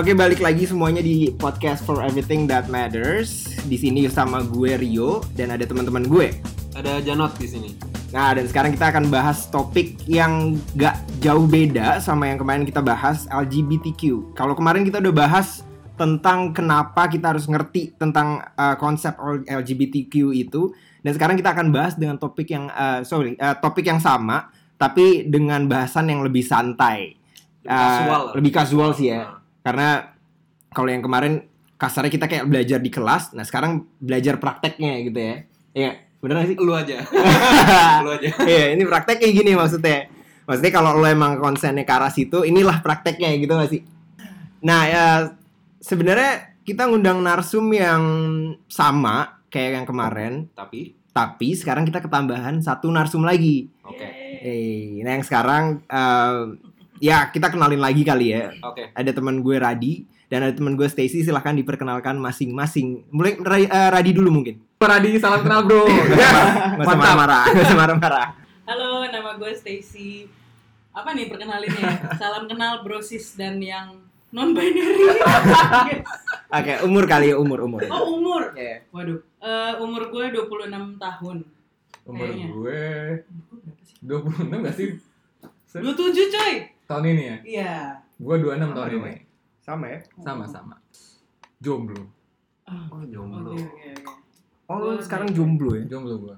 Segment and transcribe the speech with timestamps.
[0.00, 3.44] Oke, balik lagi semuanya di podcast for everything that matters.
[3.68, 6.40] Di sini sama gue Rio dan ada teman-teman gue.
[6.72, 7.76] Ada Janot di sini.
[8.08, 12.80] Nah, dan sekarang kita akan bahas topik yang gak jauh beda sama yang kemarin kita
[12.80, 14.32] bahas LGBTQ.
[14.32, 15.68] Kalau kemarin kita udah bahas
[16.00, 19.12] tentang kenapa kita harus ngerti tentang uh, konsep
[19.44, 20.72] LGBTQ itu,
[21.04, 24.48] dan sekarang kita akan bahas dengan topik yang uh, sorry, uh, topik yang sama,
[24.80, 27.20] tapi dengan bahasan yang lebih santai,
[27.60, 28.22] Lebih casual.
[28.24, 29.39] Uh, lebih casual sih ya.
[29.60, 30.10] Karena
[30.70, 31.44] kalau yang kemarin
[31.76, 35.36] kasarnya kita kayak belajar di kelas, nah sekarang belajar prakteknya gitu ya.
[35.72, 36.56] Iya, bener gak sih?
[36.60, 36.98] Lu aja.
[38.04, 38.30] Lu aja.
[38.44, 40.08] Iya, ini praktek kayak gini maksudnya.
[40.44, 43.82] Maksudnya kalau lo emang konsennya ke arah situ, inilah prakteknya gitu gak sih?
[44.60, 45.04] Nah, ya
[45.80, 48.02] sebenarnya kita ngundang narsum yang
[48.68, 53.66] sama kayak yang kemarin, Tapi tapi sekarang kita ketambahan satu narsum lagi.
[53.82, 54.06] oke.
[54.40, 56.40] Eh, nah yang sekarang eh,
[57.00, 58.52] ya kita kenalin lagi kali ya.
[58.62, 58.92] Oke.
[58.92, 63.08] Ada teman gue Radi dan ada teman gue Stacy silahkan diperkenalkan masing-masing.
[63.10, 64.60] Mulai eh, Radi dulu mungkin.
[64.78, 65.84] Radi salam kenal bro.
[65.90, 68.26] Gak usah marah-marah, gak usah marah-marah.
[68.64, 70.24] Halo, nama gue Stacy.
[70.92, 72.16] Apa nih perkenalinnya?
[72.16, 75.20] Salam kenal brosis dan yang non binary.
[76.56, 77.82] Oke, umur kali ya, umur, umur.
[77.90, 78.54] oh, umur.
[78.56, 78.86] Iya.
[78.90, 79.18] Waduh.
[79.38, 81.36] Eh, umur gue 26 tahun.
[82.08, 82.46] Umur Kayaknya.
[82.50, 82.82] gue
[83.28, 83.94] Umur gue berapa sih?
[84.02, 84.88] 26 gak sih?
[85.68, 86.54] Se- 27 coy.
[86.90, 87.36] Tahun ini ya?
[87.40, 87.72] Iya.
[88.18, 89.06] Gue 26 tahun Sama dong, ini.
[89.06, 89.18] ya?
[89.60, 89.98] Sama ya?
[90.18, 90.74] Sama-sama.
[91.58, 92.02] Jomblo.
[92.66, 93.50] Oh, Oh, jomblo.
[93.52, 94.12] Oke, oke, oke.
[94.66, 95.86] Oh, lu sekarang jomblo ya?
[95.86, 96.36] Jomblo gue.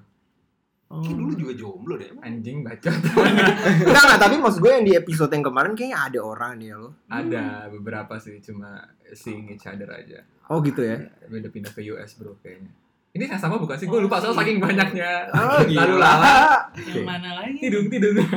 [0.92, 2.12] Kayak dulu juga jomblo deh.
[2.20, 2.92] Anjing bacot.
[3.80, 6.92] Enggak, enggak, tapi maksud gue yang di episode yang kemarin kayaknya ada orang nih lo.
[7.08, 8.76] Ada beberapa sih, cuma
[9.08, 10.20] seeing each other aja.
[10.52, 11.00] Oh gitu ya?
[11.26, 12.68] Udah pindah ke US bro kayaknya.
[13.12, 13.88] Ini yang sama bukan sih?
[13.88, 14.64] Gue lupa soal Oh, saking iya.
[14.68, 15.10] banyaknya.
[15.32, 16.60] Oh, Lalu lala.
[16.76, 17.56] Yang mana lagi?
[17.56, 18.16] Tidung tidung.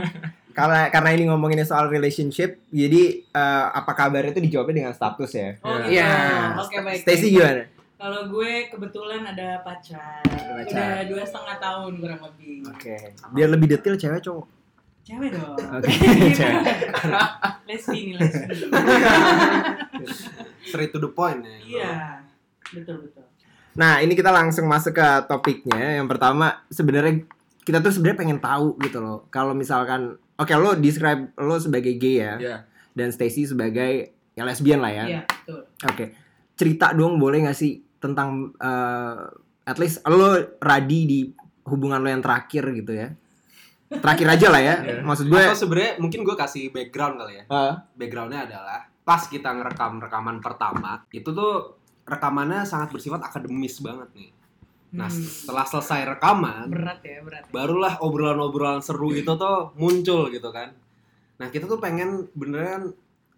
[0.56, 5.60] Karena karena ini ngomonginnya soal relationship, jadi eh, apa kabar itu dijawabnya dengan status ya.
[5.60, 5.92] Oh, Iya.
[5.92, 6.10] Iya.
[6.64, 7.00] Oke, baik.
[7.04, 7.68] Stacy gimana?
[7.96, 10.24] Kalau gue kebetulan ada pacar.
[10.24, 10.64] pacar.
[10.64, 12.64] Udah dua setengah tahun kurang lebih.
[12.72, 12.96] Oke.
[13.36, 14.46] Biar lebih detail cewek cowok.
[15.04, 15.60] Cewek dong.
[15.60, 15.92] Oke,
[16.40, 16.64] cewek.
[17.68, 18.56] lesbi nih, lesbi.
[20.72, 21.58] Straight to the point ya.
[21.62, 21.92] Iya.
[22.74, 23.24] Betul, betul.
[23.76, 26.00] Nah, ini kita langsung masuk ke topiknya.
[26.00, 27.28] Yang pertama, sebenarnya
[27.62, 29.28] kita tuh sebenarnya pengen tahu gitu loh.
[29.28, 32.58] Kalau misalkan oke lo describe lo sebagai gay ya Iya.
[32.92, 33.92] dan Stacy sebagai
[34.32, 35.06] ya lesbian lah ya.
[35.06, 35.62] Iya, betul.
[35.82, 36.06] Oke.
[36.54, 39.24] Cerita dong boleh gak sih tentang eh,
[39.64, 41.20] at least lo Radi di
[41.66, 43.10] hubungan lo yang terakhir gitu ya.
[43.88, 44.76] Terakhir aja lah ya.
[44.82, 45.00] Iya.
[45.02, 47.44] Maksud gue Atau sebenarnya mungkin gue kasih background kali ya.
[47.46, 54.10] eh, Backgroundnya adalah pas kita ngerekam rekaman pertama itu tuh rekamannya sangat bersifat akademis banget
[54.14, 54.30] nih.
[54.96, 55.20] Nah Hmm.
[55.22, 57.44] setelah selesai rekaman, berat ya, berat.
[57.44, 57.52] Ya.
[57.52, 60.72] barulah obrolan-obrolan seru itu tuh muncul gitu kan.
[61.36, 62.96] Nah kita tuh pengen beneran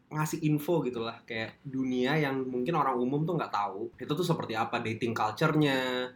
[0.07, 4.23] ngasih info gitu lah kayak dunia yang mungkin orang umum tuh nggak tahu itu tuh
[4.23, 6.07] seperti apa dating culture-nya,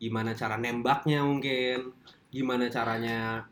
[0.00, 1.94] gimana cara nembaknya mungkin,
[2.26, 3.46] gimana caranya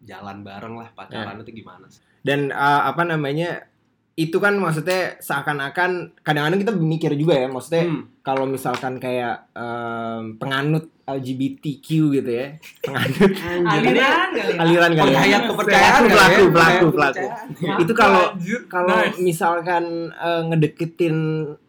[0.00, 2.00] jalan bareng lah pacaran itu gimana sih?
[2.24, 3.66] dan eh, apa namanya
[4.14, 8.04] itu kan maksudnya seakan-akan kadang-kadang kita mikir juga ya maksudnya Hmm.
[8.20, 12.52] kalau misalkan kayak em, penganut LGBTQ gitu ya
[12.84, 13.32] penganut.
[13.64, 14.44] Aliran ya.
[14.60, 15.16] aliran kali ya.
[15.16, 17.26] Penghayat kepercayaan pelaku ya, pelaku pelaku
[17.80, 18.24] itu kalau
[18.68, 19.16] kalau nice.
[19.18, 21.16] misalkan eh, ngedeketin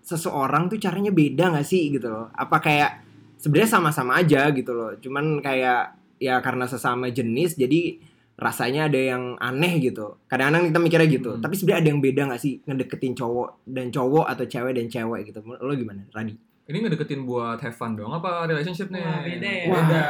[0.03, 2.27] seseorang tuh caranya beda nggak sih gitu loh?
[2.35, 2.91] Apa kayak
[3.39, 4.91] sebenarnya sama-sama aja gitu loh.
[4.99, 7.99] Cuman kayak ya karena sesama jenis jadi
[8.35, 11.41] rasanya ada yang aneh gitu kadang-kadang kita mikirnya gitu Hmm.
[11.41, 15.19] tapi sebenarnya ada yang beda nggak sih ngedeketin cowok dan cowok atau cewek dan cewek
[15.25, 16.33] gitu lo gimana Radi
[16.63, 18.99] Ini ngedeketin buat have fun dong apa relationship nih?
[18.99, 19.65] Wah, beda ya.
[19.67, 20.01] Beda.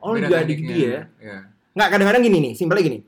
[0.00, 0.48] oh Beda tekniknya.
[0.48, 1.38] gitu ya Iya.
[1.70, 2.98] nggak kadang-kadang gini nih simpelnya gini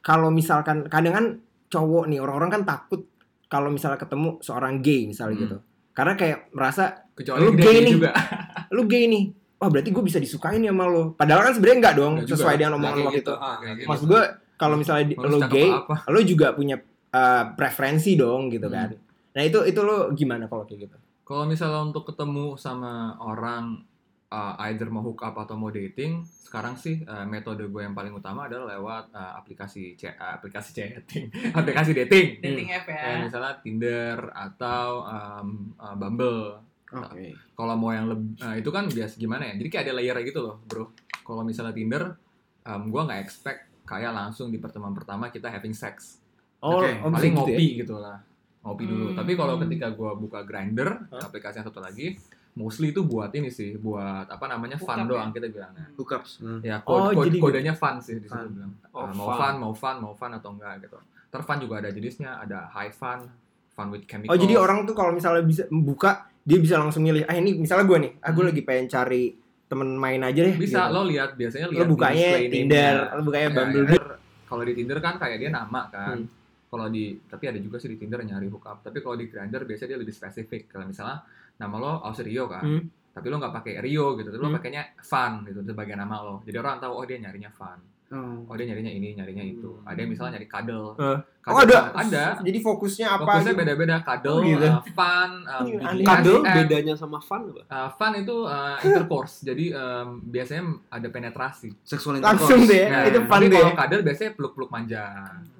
[0.00, 1.26] kalau misalkan kadang kan
[1.68, 3.06] cowok nih orang-orang kan takut
[3.46, 5.44] kalau misalnya ketemu seorang gay misalnya Hmm.
[5.44, 5.56] gitu
[5.92, 7.92] karena kayak merasa Kecuali Lu gay nih.
[7.92, 8.10] juga.
[8.70, 9.24] lu gay nih
[9.58, 12.30] wah berarti gue bisa disukain ya sama lo padahal kan sebenarnya enggak dong juga.
[12.32, 13.16] sesuai dengan Nggak omongan lo gitu.
[13.16, 13.86] gitu Ah, kayak gitu.
[13.86, 14.22] maksud gue
[14.54, 15.94] kalau misalnya Mau lo gay apa?
[16.06, 16.76] lo juga punya
[17.10, 18.88] uh, preferensi dong gitu kan
[19.30, 23.84] nah itu itu lo gimana kalau kayak gitu Kalau misalnya untuk ketemu sama orang
[24.28, 28.10] uh, either mau hook up atau mau dating, sekarang sih uh, metode gue yang paling
[28.10, 31.28] utama adalah lewat uh, aplikasi ce- uh, aplikasi chatting,
[31.58, 32.40] aplikasi dating.
[32.40, 32.96] Dating app ya.
[32.98, 36.64] Kayak misalnya Tinder atau um, uh, Bumble.
[36.90, 39.54] Oke Kalau mau yang lebih, itu kan biasa gimana ya?
[39.56, 40.88] Jadi kayak ada layer gitu loh, bro.
[41.20, 42.14] Kalau misalnya Tinder,
[42.62, 46.20] um, gue nggak expect kayak langsung di pertemuan pertama kita having sex.
[46.58, 47.78] oh, Oke, oh, bisa paling gitu ngopi ya?
[47.78, 48.18] gitu lah
[48.58, 49.16] ngopi dulu Hmm.
[49.16, 51.22] tapi kalau ketika gua buka grinder Hah?
[51.22, 52.18] aplikasi yang satu lagi
[52.52, 55.32] mostly itu buat ini sih buat apa namanya fun Hookup doang ya?
[55.32, 56.30] kita bilangnya hookups.
[56.38, 56.58] Hmm.
[56.60, 57.44] ya Oh, kode, kode- jadi gitu.
[57.46, 59.38] kodenya fun sih di situ bilang Oh, Ah, mau fun.
[59.38, 60.98] fun mau fun mau fun atau enggak gitu
[61.28, 63.30] terfun juga ada jenisnya ada high fun
[63.70, 64.34] fun with chemicals.
[64.34, 67.28] Oh jadi orang tuh kalau misalnya bisa buka dia bisa langsung milih.
[67.28, 68.50] Ah ini misalnya gue nih, ah gue Hmm.
[68.50, 69.24] lagi pengen cari
[69.68, 70.56] temen main aja deh.
[70.56, 70.94] bisa gitu.
[70.94, 73.12] lo lihat biasanya Lo lihat di bukanya Tinder, name-nya.
[73.12, 73.84] lo bukanya Ya, Bumble.
[73.84, 74.00] ya.
[74.48, 76.16] Kalau di Tinder kan kayak dia nama kan.
[76.18, 76.36] Hmm.
[76.66, 78.80] Kalau di tapi ada juga sih di Tinder nyari hookup.
[78.80, 80.68] Tapi kalau di Grindr biasanya dia lebih spesifik.
[80.68, 81.20] Kalau misalnya
[81.58, 82.60] nama lo Ausrio kan.
[82.60, 82.82] Hmm.
[83.10, 84.28] Tapi lo nggak pakai Rio gitu.
[84.30, 84.56] Tapi lo Hmm.
[84.56, 86.40] pakainya Fun gitu sebagai nama lo.
[86.42, 87.76] Jadi orang tahu oh dia nyarinya Fun.
[88.08, 88.40] Oh.
[88.48, 89.68] Oh dia nyarinya ini, nyarinya itu.
[89.68, 89.84] Hmm.
[89.84, 90.96] Ada yang misalnya nyari cuddle.
[90.96, 91.18] Eh.
[91.44, 91.78] Cuddle Oh ada.
[91.92, 92.24] Ada.
[92.40, 93.20] Jadi fokusnya apa?
[93.28, 93.60] Fokusnya gitu?
[93.60, 94.64] beda-beda, cuddle, Oh, gitu.
[94.64, 95.60] uh, fun, uh.
[95.60, 96.04] BDSM.
[96.08, 97.62] Kadel bedanya sama fun apa?
[97.68, 101.68] Uh, fun itu uh, intercourse, jadi um, biasanya ada penetrasi.
[101.84, 102.72] Seksual Langsung intercourse.
[102.72, 103.50] deh, Nah, itu fun deh.
[103.54, 105.04] kalau kadel biasanya peluk-peluk manja.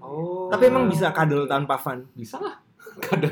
[0.01, 0.49] Oh.
[0.49, 2.09] Tapi emang bisa kadel tanpa fun?
[2.17, 2.57] Bisa lah.
[3.05, 3.29] kadel.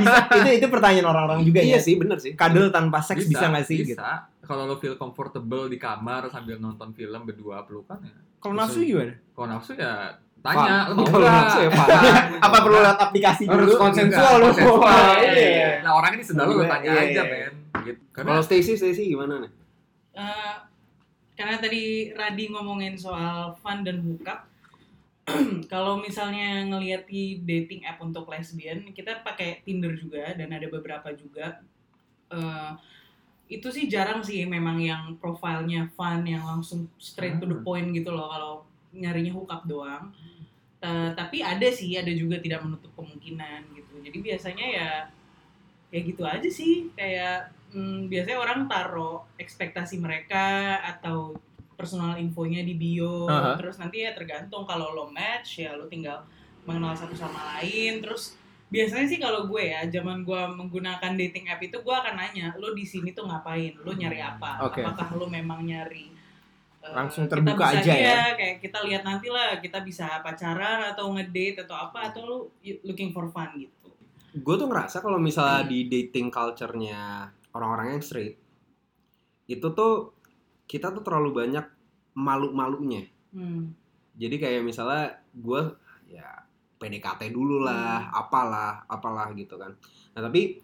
[0.00, 0.16] bisa.
[0.40, 1.84] itu itu pertanyaan orang-orang juga iya ya.
[1.84, 2.32] sih, bener sih.
[2.32, 3.84] Kadel tanpa seks bisa nggak sih?
[3.84, 3.92] Bisa.
[3.92, 4.02] Gitu.
[4.42, 8.14] Kalau lo feel comfortable di kamar sambil nonton film berdua pelukan ya.
[8.36, 9.14] Kalau nafsu gimana?
[9.30, 11.22] Kalau nafsu ya tanya, lo mau nggak?
[11.22, 11.70] nafsu ya.
[12.46, 13.78] Apa perlu lihat aplikasi Harus dulu?
[13.80, 14.46] konsensual lo.
[14.50, 14.82] konsensual.
[14.82, 15.70] Wah, Iya, iya.
[15.80, 17.30] Nah orang ini sedang lo Iya, tanya iya, aja iya.
[17.46, 17.54] men.
[17.82, 18.00] Gitu.
[18.10, 19.52] Kalau Stacy, Stacy gimana nih?
[20.12, 20.54] Eh,
[21.32, 24.44] karena tadi Radi ngomongin soal fun dan hookup
[25.72, 31.14] kalau misalnya ngelihat di dating app untuk lesbian kita pakai Tinder juga dan ada beberapa
[31.14, 31.62] juga
[32.28, 32.70] Eh,
[33.52, 38.08] itu sih jarang sih memang yang profilnya fun yang langsung straight to the point gitu
[38.08, 38.52] loh kalau
[38.96, 40.08] nyarinya hookup doang.
[40.82, 43.94] Eh, tapi ada sih ada juga tidak menutup kemungkinan gitu.
[44.02, 44.90] Jadi biasanya ya
[45.92, 46.88] ya gitu aja sih.
[46.96, 51.36] Kayak hmm, biasanya orang taruh ekspektasi mereka atau
[51.76, 53.28] personal infonya di bio.
[53.28, 53.60] Aha.
[53.60, 56.24] terus nanti ya tergantung kalau lo match ya lo tinggal
[56.64, 58.00] mengenal satu sama lain.
[58.00, 58.34] Terus
[58.72, 62.72] biasanya sih kalau gue ya zaman gue menggunakan dating app itu gue akan nanya lo
[62.72, 64.80] di sini tuh ngapain lo nyari apa Oke.
[64.80, 66.08] apakah lo memang nyari
[66.80, 68.00] eh, Langsung kita terbuka bisa- aja ya?
[68.00, 72.38] iya, kayak kita lihat nanti lah kita bisa pacaran atau ngedate atau apa atau lo
[72.82, 73.92] looking for fun gitu
[74.32, 78.40] Gue tuh ngerasa kalau misalnya di dating culture-nya orang-orang yang straight,
[79.44, 80.16] itu tuh
[80.64, 81.68] kita tuh terlalu banyak
[82.16, 83.12] malu-malunya.
[83.36, 83.76] hmm.
[84.16, 85.76] Jadi kayak misalnya gue
[86.08, 86.41] ya
[86.82, 89.70] PDKT dulu lah, apalah, apalah gitu kan.
[90.12, 90.58] Nah tapi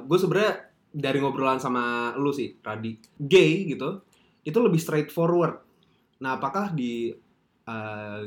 [0.00, 4.00] gue sebenarnya dari ngobrolan sama lu sih, Radi, gay gitu,
[4.42, 5.60] itu lebih straightforward.
[6.18, 7.12] Nah apakah di
[7.64, 8.22] eh,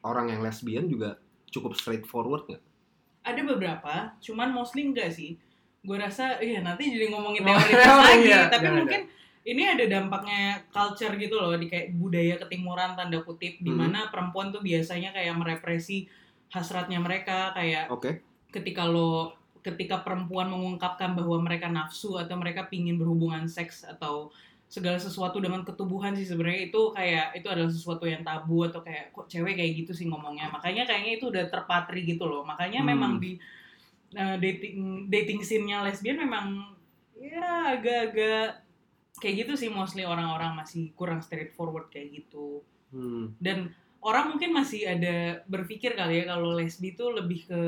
[0.00, 2.64] orang yang lesbian juga cukup straightforward nggak?
[3.20, 5.36] ada beberapa cuman mostly enggak sih
[5.84, 9.02] gue rasa iya nanti jadi ngomongin Oh, teoritis oh, lagi iya, tapi jangan, mungkin
[9.40, 10.42] ini ada dampaknya
[10.72, 13.76] culture gitu loh di kayak budaya ketimuran tanda kutip di Hmm.
[13.88, 16.08] mana perempuan tuh biasanya kayak merepresi
[16.50, 18.20] hasratnya mereka kayak Oke.
[18.50, 24.32] ketika lo ketika perempuan mengungkapkan bahwa mereka nafsu atau mereka pingin berhubungan seks atau
[24.70, 29.10] segala sesuatu dengan ketubuhan sih sebenarnya itu kayak itu adalah sesuatu yang tabu atau kayak
[29.10, 32.90] kok cewek kayak gitu sih ngomongnya makanya kayaknya itu udah terpatri gitu loh makanya Hmm.
[32.94, 33.34] memang di
[34.14, 36.70] uh, dating dating scene-nya lesbian memang
[37.18, 38.62] ya agak-agak
[39.18, 43.34] kayak gitu sih mostly orang-orang masih kurang straightforward kayak gitu Hmm.
[43.38, 47.60] dan orang mungkin masih ada berpikir kali ya kalau lesbi itu lebih ke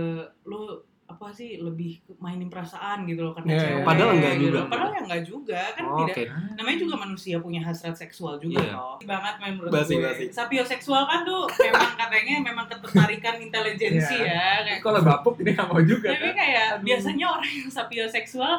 [0.43, 3.69] lo apa sih lebih ke mainin perasaan gitu loh karena Iya, iya.
[3.69, 4.45] cewek Padahal enggak gitu.
[4.49, 4.61] juga.
[4.65, 6.25] padahal ya enggak juga kan Oh, tidak Oke.
[6.57, 8.73] namanya juga manusia punya hasrat seksual juga Iya.
[8.73, 10.25] loh banget main menurut Basi, gue basi.
[10.31, 14.33] sapioseksual kan tuh memang katanya memang ketertarikan intelijensi Iya.
[14.33, 16.37] ya kayak kalau bapuk ini nggak mau juga tapi kan.
[16.39, 18.55] kayak biasanya orang yang sapioseksual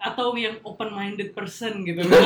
[0.00, 2.22] atau yang open minded person gitu kayak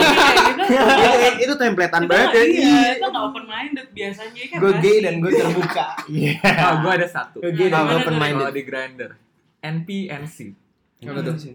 [0.47, 2.43] gitu itu, itu templatean banget ya.
[2.45, 5.87] iya, itu nggak open minded biasanya kan Gue gay dan gue terbuka.
[6.13, 6.37] Iya.
[6.45, 7.37] Ah, gue ada satu.
[7.39, 8.53] Gue gay dan Nah, open Kalau minded.
[8.53, 9.11] di grinder,
[9.59, 10.61] NPNC, tuh?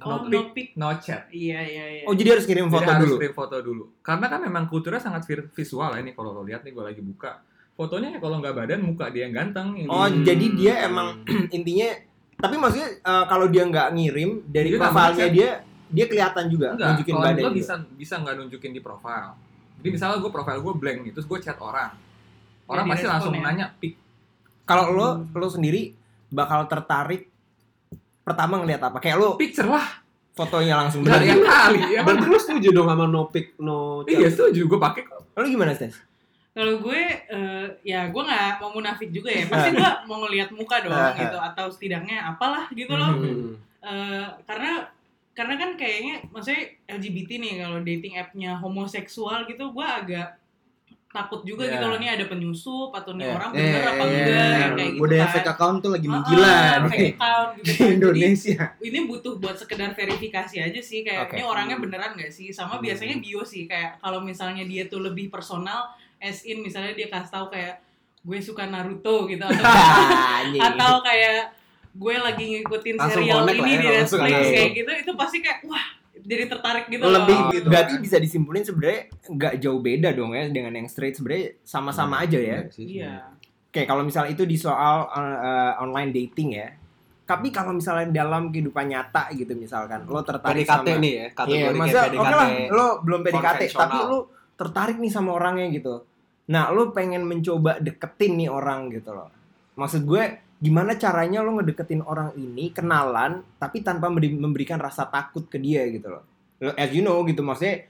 [0.04, 0.46] Oh, No no pic.
[0.52, 0.68] pic.
[0.76, 1.30] no chat.
[1.30, 2.04] Iya, iya, iya.
[2.04, 3.16] Oh jadi harus kirim Jadi foto harus dulu.
[3.16, 3.84] kirim foto dulu.
[4.02, 7.40] Karena kan memang kulturnya sangat visual ya ini kalau lo lihat nih gue lagi buka.
[7.72, 9.78] Fotonya ya kalau nggak badan muka dia yang ganteng.
[9.78, 9.88] Ini.
[9.88, 10.20] Oh Hmm.
[10.22, 11.24] jadi dia emang
[11.56, 11.94] intinya.
[12.36, 15.50] Tapi maksudnya eh, kalau dia nggak ngirim dari profilnya dia
[15.90, 17.38] dia kelihatan juga Enggak, nunjukin kalau badan.
[17.38, 17.56] lo juga.
[17.56, 19.32] bisa bisa nggak nunjukin di profile.
[19.78, 21.92] Jadi misalnya gue profile gue blank nih, terus gue chat orang.
[22.66, 23.42] Orang Ya, pasti langsung ya.
[23.42, 23.96] nanya pic.
[24.64, 25.96] Kalau lo lo sendiri
[26.28, 27.32] bakal tertarik
[28.22, 28.98] pertama ngeliat apa?
[28.98, 30.04] Kayak lo Picture lah.
[30.34, 31.30] fotonya langsung Benar bener.
[31.30, 31.80] yang kali.
[31.90, 34.12] Ya, Berarti lu setuju dong sama no pic, no chat?
[34.14, 35.34] Iya setuju, gue pakai kok.
[35.34, 35.98] Lo gimana Stes?
[36.52, 39.46] Kalau gue, eh, ya gue nggak mau munafik juga ya.
[39.48, 41.14] Pasti gue mau ngelihat muka dong ah.
[41.18, 43.14] gitu, atau setidaknya apalah gitu loh.
[43.14, 43.58] Hmm.
[43.80, 44.86] Eh, karena
[45.38, 50.34] karena kan kayaknya, maksudnya LGBT nih kalau dating app-nya homoseksual gitu, gue agak
[51.08, 51.74] takut juga Iya.
[51.74, 53.34] gitu loh nih ada penyusup atau nih Iya.
[53.34, 55.32] orang bener apa Eh, enggak yang kayak gitu Budaya kan.
[55.32, 57.78] fake account tuh lagi menggila ah, fake account gitu di kan.
[57.80, 58.64] Jadi, Indonesia.
[58.82, 61.34] ini butuh buat sekedar verifikasi aja sih kayak Oke.
[61.34, 62.84] ini orangnya beneran gak sih sama Hmm.
[62.84, 65.90] biasanya bio sih kayak kalau misalnya dia tuh lebih personal
[66.20, 67.80] as in misalnya dia kasih tahu kayak
[68.20, 69.64] gue suka Naruto gitu atau
[70.68, 71.56] atau kayak
[71.98, 75.86] gue lagi ngikutin Langsung serial ini ya, di Netflix kayak gitu itu pasti kayak wah
[76.18, 77.50] jadi tertarik gitu lebih loh.
[77.54, 78.04] gitu berarti kan.
[78.06, 82.60] bisa disimpulin sebenarnya nggak jauh beda dong ya dengan yang straight sebenarnya sama-sama aja ya
[82.78, 83.14] iya
[83.68, 86.74] Oke, kalau misalnya itu di soal uh, online dating ya.
[87.30, 91.36] Tapi kalau misalnya dalam kehidupan nyata gitu misalkan, lo tertarik PDKT sama nih ya, Iya,
[91.38, 92.34] kategori masa kayak oke PDKT.
[92.34, 94.20] lah, lo belum PDKT, tapi lo
[94.58, 95.96] tertarik nih sama orangnya gitu.
[96.50, 99.30] Nah, lo pengen mencoba deketin nih orang gitu loh.
[99.78, 100.24] Maksud gue,
[100.58, 105.86] gimana caranya lo ngedeketin orang ini, kenalan, tapi tanpa memberi- memberikan rasa takut ke dia
[105.86, 106.24] gitu loh.
[106.58, 107.86] Lo- As you know gitu, maksudnya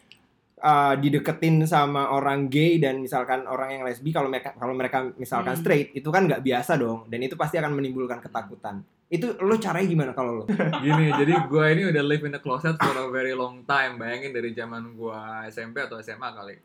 [0.60, 5.54] uh, dideketin sama orang gay dan misalkan orang yang lesbi kalau mereka kalau mereka misalkan
[5.54, 5.62] Hmm.
[5.62, 9.88] straight itu kan nggak biasa dong dan itu pasti akan menimbulkan ketakutan itu lo caranya
[9.88, 10.44] gimana kalau lo
[10.84, 13.96] Gini, jadi gue ini udah live in the closet for a very long time.
[13.96, 16.60] Bayangin dari zaman gue SMP atau SMA kali.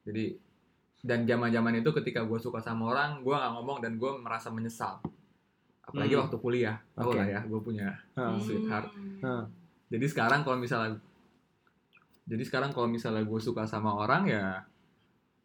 [0.00, 0.24] Jadi
[1.00, 5.02] dan zaman-zaman itu ketika gue suka sama orang, gue nggak ngomong dan gue merasa menyesal.
[5.90, 6.22] Apalagi Hmm.
[6.22, 7.18] waktu kuliah, tau Oke.
[7.18, 7.88] lah ya, gue punya.
[8.14, 8.38] Hmm.
[8.38, 8.88] Sweetheart.
[9.20, 9.44] Hmm.
[9.86, 10.94] Jadi sekarang kalau misalnya,
[12.22, 14.62] jadi sekarang kalau misalnya gue suka sama orang ya,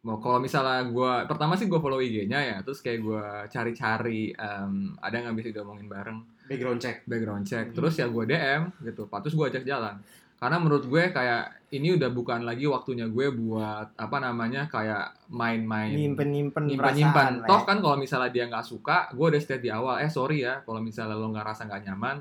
[0.00, 4.72] mau kalau misalnya gue pertama sih gue follow IG-nya ya, terus kayak gue cari-cari em,
[4.96, 7.02] ada nggak bisa diomongin bareng background check.
[7.04, 7.74] background check Hmm.
[7.74, 9.98] terus ya gue DM gitu terus gue ajak jalan
[10.36, 15.90] karena menurut gue kayak ini udah bukan lagi waktunya gue buat apa namanya kayak main-main.
[15.90, 19.70] Nyimpen nyimpen nyimpan nyimpan toh kan kalau misalnya dia nggak suka gue udah state di
[19.72, 22.16] awal eh sorry ya kalau misalnya lo nggak rasa nggak nyaman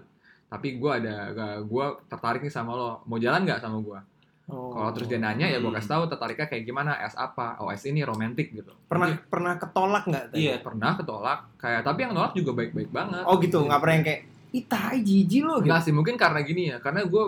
[0.46, 3.04] tapi gue ada gue tertarik nih sama lo.
[3.06, 4.00] Mau jalan nggak sama gue?
[4.46, 4.78] Oh.
[4.78, 5.74] kalau terus dia nanya ya gue Hmm.
[5.74, 7.58] kasih tahu tertariknya kayak gimana es apa?
[7.58, 8.78] Oh es ini romantis gitu.
[8.86, 10.24] Pernah Jadi, pernah ketolak nggak?
[10.38, 10.56] Iya.
[10.62, 11.40] pernah ketolak.
[11.58, 13.26] Kayak tapi yang nolak juga baik-baik banget.
[13.26, 13.66] Oh gitu?
[13.66, 14.22] Nggak pernah yang kayak
[14.56, 16.78] ih tai jijik lo gitu Enggak sih, mungkin karena gini ya.
[16.80, 17.24] Karena gue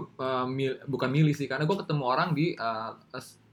[0.85, 2.95] bukan milih sih, karena gue ketemu orang di uh,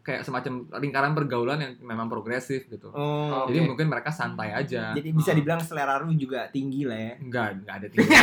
[0.04, 2.92] kayak semacam lingkaran pergaulan yang memang progresif gitu.
[2.92, 4.92] oh, Jadi mungkin mereka santai aja.
[4.92, 8.12] jadi bisa dibilang selera lu juga tinggi lah ya Enggak, enggak ada tinggi.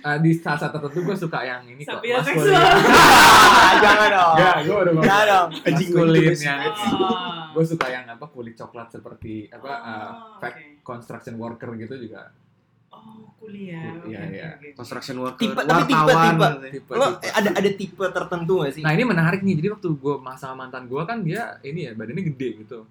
[0.00, 2.00] Eh, di saat saat tertentu gue suka yang ini kok.
[2.00, 2.56] Seksual.
[3.84, 5.04] jangan dong Ya, gue udah ngomong.
[5.04, 6.54] jangan dong Maskulinnya.
[6.96, 7.52] Oh.
[7.52, 10.10] Gue suka yang apa kulit coklat seperti apa uh, Oh,
[10.40, 10.64] fake oke.
[10.82, 12.32] construction worker gitu juga.
[13.00, 13.96] Oh, kuliah.
[14.04, 14.48] Iya, iya.
[14.72, 16.52] Construction worker, Tipe- tapi tipe- wartawan.
[16.62, 17.32] Tipe, lo tipe.
[17.32, 19.54] ada ada tipe tertentu gak sih Nah ini menarik nih.
[19.56, 22.84] Jadi waktu gue sama mantan gue kan dia ini ya badannya gede gitu.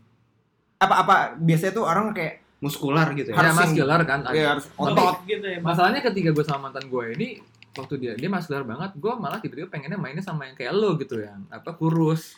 [0.78, 3.36] apa apa biasanya tuh orang kayak muskular gitu ya.
[3.36, 4.20] Ya Harus yang- muscular kan.
[4.32, 5.60] ya harus Otot gitu ya.
[5.60, 7.28] Masalahnya ketika gue sama mantan gue ini
[7.72, 11.20] waktu dia dia muscular banget, gue malah tiba-tiba pengennya mainnya sama yang kayak lo gitu
[11.20, 12.36] yang apa kurus.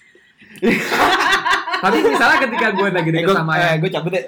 [1.82, 4.24] Tapi misalnya ketika gue lagi eh, deket gue sama yang gue cabut deh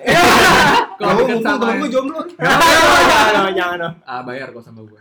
[1.00, 2.20] kalau deket sama gue jomblo
[3.12, 5.00] jangan dong jangan dong ah bayar kok sama gue.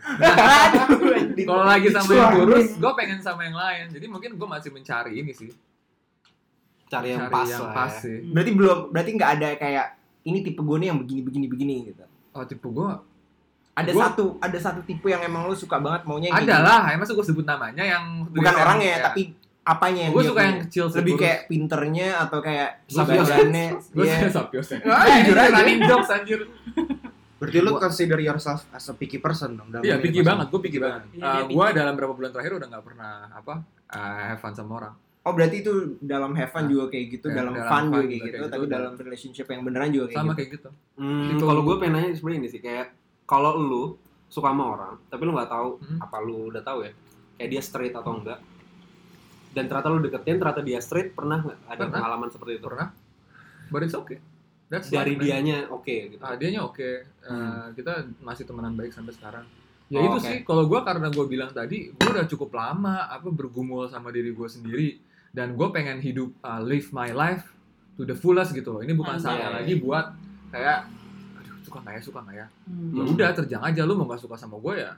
[1.43, 3.85] Kalau lagi sama yang kurus, gue pengen sama yang lain.
[3.89, 5.49] Jadi mungkin gue masih mencari ini sih,
[6.87, 8.03] Cari yang cari pas yang lah pas ya.
[8.05, 8.17] sih.
[8.29, 9.87] berarti belum berarti nggak ada kayak
[10.23, 12.91] ini tipe gue nih yang begini begini begini gitu Oh tipe gue
[13.73, 16.57] ada Gua- satu ada satu tipe yang emang lu suka banget maunya yang kayak ada
[16.61, 16.69] gini.
[16.69, 18.99] lah, emang gue sebut namanya yang bukan orangnya ya.
[19.09, 19.23] tapi
[19.65, 21.23] apanya yang gue suka yang kecil sih, lebih kurus.
[21.23, 24.15] kayak pinternya atau kayak Gua suka- sabarannya gue Iya.
[24.19, 24.79] suka Sapios ya.
[24.85, 25.51] Ah, jujur aja.
[25.53, 26.41] running jokes anjir.
[27.35, 29.67] Berarti lu consider yourself as a picky person dong.
[29.69, 31.03] dalam Iya, picky banget, gue picky banget.
[31.13, 31.75] Iya, Uh, dia gue picky.
[31.77, 33.55] dalam beberapa bulan terakhir udah nggak pernah apa
[33.89, 34.95] uh, have fun sama orang.
[35.23, 38.03] oh berarti itu dalam have fun juga kayak gitu Ya, dalam, dalam fun fun juga
[38.05, 40.69] kayak gitu gitu, tapi dan- dalam relationship yang beneran juga kayak Sama gitu kayak gitu.
[40.97, 42.87] Hmm, Itu- kalau gue pengen nanya sebenarnya ini sih kayak
[43.25, 43.85] kalau lu
[44.27, 45.99] suka sama orang, tapi lu nggak tahu Hmm.
[46.01, 46.91] apa lu udah tahu ya,
[47.37, 48.39] kayak dia straight atau enggak.
[49.53, 51.93] Dan ternyata lu deketin, ternyata dia straight, pernah nggak ada Pernah.
[51.95, 52.65] pengalaman seperti itu?
[52.65, 52.89] Pernah.
[53.69, 54.19] But it's okay.
[54.67, 56.19] That's Dari life, dianya oke gitu.
[56.19, 56.89] Ah, dianya oke.
[57.21, 57.67] Uh, Hmm.
[57.73, 59.45] Kita masih temenan baik sampai sekarang.
[59.87, 60.25] Ya Oh, itu oke.
[60.25, 64.31] sih, kalau gue karena gue bilang tadi, gue udah cukup lama apa bergumul sama diri
[64.31, 64.97] gue sendiri
[65.29, 67.45] dan gue pengen hidup uh, live my life
[67.93, 68.81] to the fullest gitu.
[68.81, 69.29] Ini bukan Anjay.
[69.29, 70.17] saatnya lagi buat
[70.49, 70.89] kayak
[71.35, 72.93] aduh suka nggak ya suka nggak ya Hmm.
[72.95, 74.93] ya udah terjang aja lu mau nggak suka sama gue ya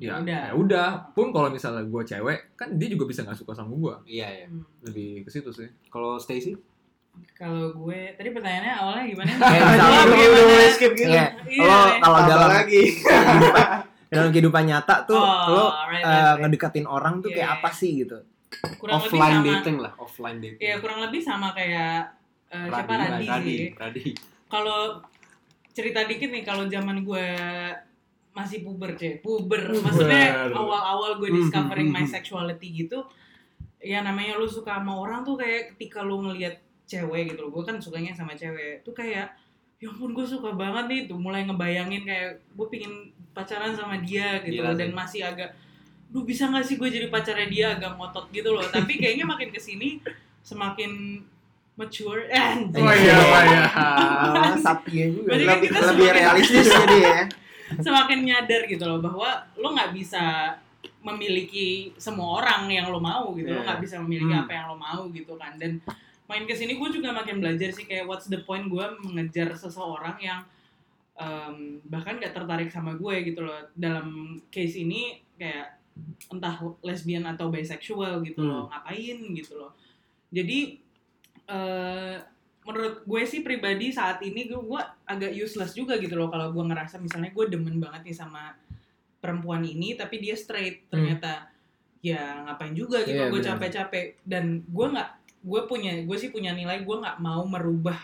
[0.00, 0.24] ya Udah.
[0.24, 3.94] ya udah pun kalau misalnya gue cewek kan dia juga bisa nggak suka sama gue
[4.10, 4.46] Iya ya.
[4.46, 4.64] Hmm.
[4.82, 6.56] lebih ke situ sih Kalau Stacy?
[7.32, 9.30] Kalau gue tadi pertanyaannya awalnya gimana?
[9.42, 10.40] Kayak misalnya lu- bagaimana?
[10.48, 11.10] lu skip gitu.
[11.10, 11.24] Iya,
[11.58, 12.82] lo kalau Apa dalam lagi?
[14.12, 16.36] dalam kehidupan nyata tuh Oh, lo right, eh, right, right.
[16.40, 17.56] ngedekatin orang tuh kayak Iya.
[17.56, 18.18] apa sih gitu
[18.76, 20.58] kurang offline lebih sama, dating lah, offline dating.
[20.60, 21.94] Iya kurang lebih sama kayak
[22.48, 23.68] eh, siapa Radi, Radi, Radi, sih.
[23.72, 24.02] Radi.
[24.48, 24.80] Kalau
[25.70, 27.26] cerita dikit nih kalau zaman gue
[28.30, 29.62] masih puber cuy, puber.
[29.74, 32.14] Maksudnya awal-awal gue Hmm, discovering hmm, my hmm.
[32.14, 33.02] sexuality gitu.
[33.80, 37.50] Ya namanya lu suka sama orang tuh kayak ketika lu ngelihat cewek gitu loh.
[37.50, 38.86] Gue kan sukanya sama cewek.
[38.86, 39.34] Tuh kayak
[39.80, 42.92] ya ampun gue suka banget nih tuh mulai ngebayangin kayak gue pingin
[43.32, 44.76] pacaran sama dia gitu Gila loh.
[44.76, 44.96] dan sih.
[44.96, 45.50] masih agak
[46.10, 49.48] Duh bisa gak sih gue jadi pacarnya dia agak ngotot gitu loh Tapi kayaknya makin
[49.54, 50.02] ke sini
[50.42, 51.22] semakin
[51.78, 57.18] mature eh, oh iya oh iya Satya juga kan Lebih, lebih realistis jadi ya.
[57.78, 60.56] Semakin nyadar gitu loh bahwa lo nggak bisa
[61.00, 63.48] memiliki semua orang yang lo mau gitu.
[63.48, 63.66] Lo Iya.
[63.66, 64.42] nggak bisa memiliki Hmm.
[64.42, 65.54] apa yang lo mau gitu kan.
[65.56, 65.78] Dan
[66.26, 70.18] main ke sini gue juga makin belajar sih kayak what's the point gue mengejar seseorang
[70.18, 70.40] yang
[71.16, 73.68] em, bahkan gak tertarik sama gue gitu loh.
[73.76, 75.76] Dalam case ini kayak
[76.32, 79.76] entah lesbian atau bisexual gitu loh ngapain gitu loh.
[80.32, 80.80] Jadi
[81.44, 82.16] eh
[82.60, 86.64] menurut gue sih pribadi saat ini gue, gue agak useless juga gitu loh kalau gue
[86.64, 88.52] ngerasa misalnya gue demen banget nih sama
[89.20, 90.88] perempuan ini tapi dia straight.
[90.92, 91.48] Ternyata
[92.00, 94.06] ya ngapain juga gitu Iya, gue capek-capek.
[94.24, 97.96] Dan gue nggak gue punya gue sih punya nilai gue nggak mau merubah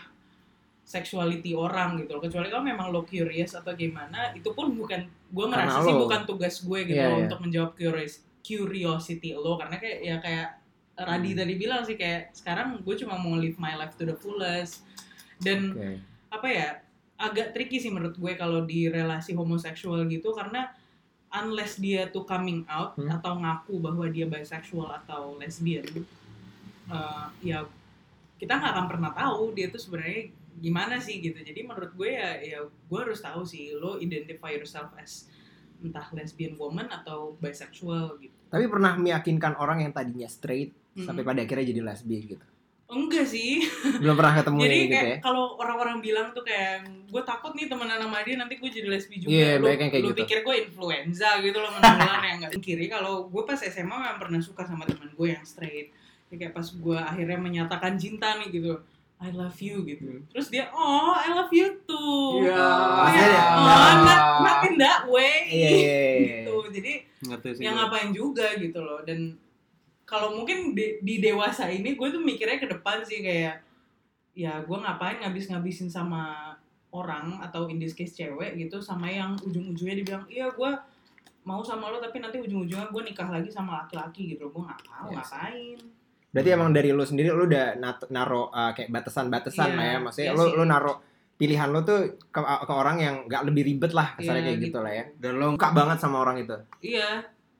[0.87, 2.21] sexuality orang gitu loh.
[2.23, 6.65] Kecuali kalau memang lo curious atau gimana itu pun bukan gue ngerasa sih bukan tugas
[6.65, 7.25] gue gitu Iya, loh iya.
[7.29, 9.59] untuk menjawab curious curiosity lo.
[9.59, 10.47] Karena kayak ya kayak
[10.97, 11.39] Radi Hmm.
[11.39, 14.81] tadi bilang sih kayak sekarang gue cuma mau live my life to the fullest
[15.37, 16.01] dan Oke.
[16.33, 16.67] apa ya
[17.17, 20.73] agak tricky sih menurut gue kalau di relasi homoseksual gitu karena
[21.29, 23.13] unless dia tuh coming out Hmm.
[23.13, 25.85] atau ngaku bahwa dia bisexual atau lesbian
[26.89, 27.65] uh, ya
[28.37, 32.41] kita nggak akan pernah tahu dia tuh sebenarnya gimana sih gitu jadi menurut gue ya
[32.41, 35.29] ya gue harus tahu sih lo identify yourself as
[35.77, 41.05] entah lesbian woman atau bisexual gitu Tapi pernah meyakinkan orang yang tadinya straight Mm-mm.
[41.05, 42.45] sampai pada akhirnya jadi lesbian gitu.
[42.87, 43.67] enggak sih
[43.99, 45.17] Belum pernah ketemu jadi gitu kayak ya.
[45.19, 46.75] kalau orang-orang bilang tuh kayak
[47.05, 50.09] gue takut nih temenan sama dia nanti gue jadi lesbi juga Iya, lu, kayak lu
[50.09, 50.19] gitu.
[50.23, 54.39] pikir gue influenza gitu loh menular yang nggak kiri kalau gue pas SMA memang pernah
[54.39, 55.91] suka sama teman gue yang straight
[56.27, 58.79] Ya, kayak pas gue akhirnya menyatakan cinta nih gitu
[59.17, 60.21] I love you gitu Hmm.
[60.29, 62.55] terus dia oh I love you too Iya.
[63.03, 63.43] Kayak, Iya.
[63.51, 63.67] oh
[64.01, 65.71] not, not in that way Iya, iya,
[66.15, 66.35] iya.
[66.41, 66.93] gitu jadi
[67.59, 69.35] yang ngapain juga gitu loh dan
[70.07, 73.59] kalau mungkin di, di dewasa ini gue tuh mikirnya ke depan sih kayak
[74.31, 76.55] ya gue ngapain ngabis-ngabisin sama
[76.89, 80.71] orang atau in this case cewek gitu sama yang ujung-ujungnya dibilang iya gue
[81.43, 85.07] mau sama lo tapi nanti ujung-ujungnya gue nikah lagi sama laki-laki gitu gue nggak mau
[85.07, 85.27] Yes.
[85.27, 85.79] ngapain
[86.27, 89.97] Berarti emang dari lu sendiri lu udah naro uh, kayak batasan-batasan Iya, lah ya.
[89.97, 90.53] Maksudnya iya lu sih.
[90.53, 90.93] lu naro
[91.33, 94.67] pilihan lu tuh ke, ke orang yang nggak lebih ribet lah kasarnya Iya, kayak gitu
[94.69, 94.79] gitu.
[94.79, 95.03] lah ya.
[95.17, 96.55] dan lo Suka banget sama orang itu.
[96.79, 97.09] iya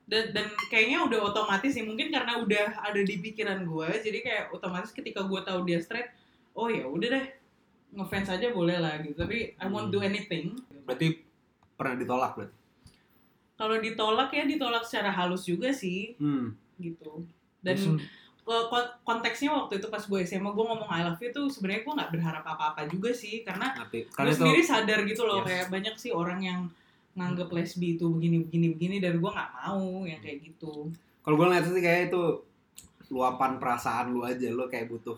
[0.08, 4.44] dan dan kayaknya udah otomatis sih mungkin karena udah ada di pikiran gue jadi kayak
[4.50, 6.08] otomatis ketika gue tahu dia straight
[6.52, 7.26] oh ya udah deh
[7.88, 9.16] ngefans aja boleh lah gitu.
[9.16, 10.60] Tapi I won't do anything.
[10.84, 11.24] Berarti
[11.74, 12.56] pernah ditolak berarti?
[13.56, 16.14] Kalau ditolak ya ditolak secara halus juga sih.
[16.16, 16.52] Hmm.
[16.78, 17.26] gitu.
[17.58, 17.98] Dan
[18.44, 18.70] ko-
[19.02, 22.12] konteksnya waktu itu pas gue SMA gue ngomong I love you tuh sebenarnya gue nggak
[22.12, 25.48] berharap apa-apa juga sih karena gue karena itu sendiri sadar gitu loh Yes.
[25.48, 26.60] kayak banyak sih orang yang
[27.18, 30.94] nganggep lesbi itu begini begini begini dan gue nggak mau yang kayak gitu.
[31.20, 32.22] Kalau gue ngeliat sih kayak itu
[33.10, 35.18] luapan perasaan lu aja lu kayak butuh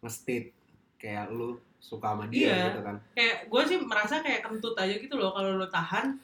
[0.00, 0.50] nge-state
[0.96, 2.64] kayak lu suka sama dia Iya.
[2.66, 2.96] gitu kan.
[3.12, 6.16] Kayak gue sih merasa kayak kentut aja gitu loh kalau lo tahan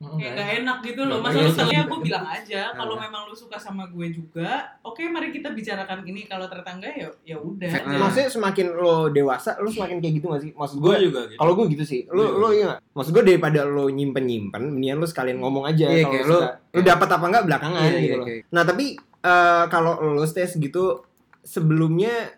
[0.00, 3.04] kayak nggak gak enak gitu loh masa lu sekali gue bilang aja kalau Nah.
[3.04, 7.08] memang lu suka sama gue juga oke mari kita bicarakan ini kalau ternyata enggak ya
[7.22, 7.98] ya udah Nah.
[8.00, 10.50] Maksudnya semakin lo dewasa, lo semakin kayak gitu gak sih?
[10.50, 12.00] Maksud gue gue, juga gitu kalau gue gitu sih.
[12.08, 12.32] Lo Iya.
[12.32, 12.78] lo iya gak?
[12.90, 15.84] Maksud gue daripada lo nyimpen nyimpen, mendingan lo sekalian ngomong aja.
[15.86, 18.26] Iya, kalau kayak lo, lo- lo dapat apa enggak belakangan Iya, gitu iya, loh.
[18.50, 18.86] Nah tapi
[19.20, 21.04] eh, kalau lo stage gitu
[21.42, 22.32] sebelumnya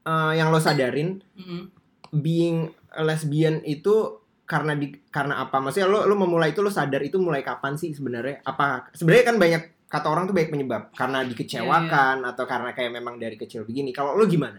[0.00, 1.74] eh, yang lo sadarin Mm-mm.
[2.12, 4.19] being a lesbian itu
[4.50, 5.62] karena di karena apa?
[5.62, 8.42] Maksudnya lo lo memulai itu lo sadar itu mulai kapan sih sebenarnya?
[8.42, 13.22] Apa sebenarnya kan banyak kata orang tuh banyak penyebab karena dikecewakan atau karena kayak memang
[13.22, 13.94] dari kecil begini.
[13.94, 14.58] Kalau lo gimana?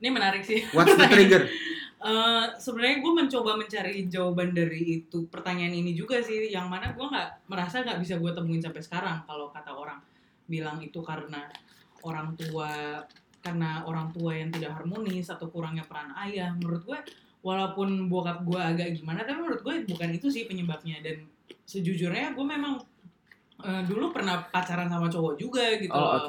[0.00, 1.44] ini menarik sih what's the trigger
[2.00, 7.04] Eh, sebenarnya gue mencoba mencari jawaban dari itu pertanyaan ini juga sih yang mana gue
[7.04, 10.00] nggak merasa nggak bisa gue temuin sampai sekarang kalau kata orang
[10.48, 11.44] bilang itu karena
[12.00, 13.04] orang tua
[13.44, 16.98] karena orang tua yang tidak harmonis atau kurangnya peran ayah menurut gue
[17.40, 21.24] walaupun bokap gue agak gimana tapi menurut gue bukan itu sih penyebabnya dan
[21.64, 22.84] sejujurnya gue memang
[23.64, 26.28] eh, dulu pernah pacaran sama cowok juga gitu Oh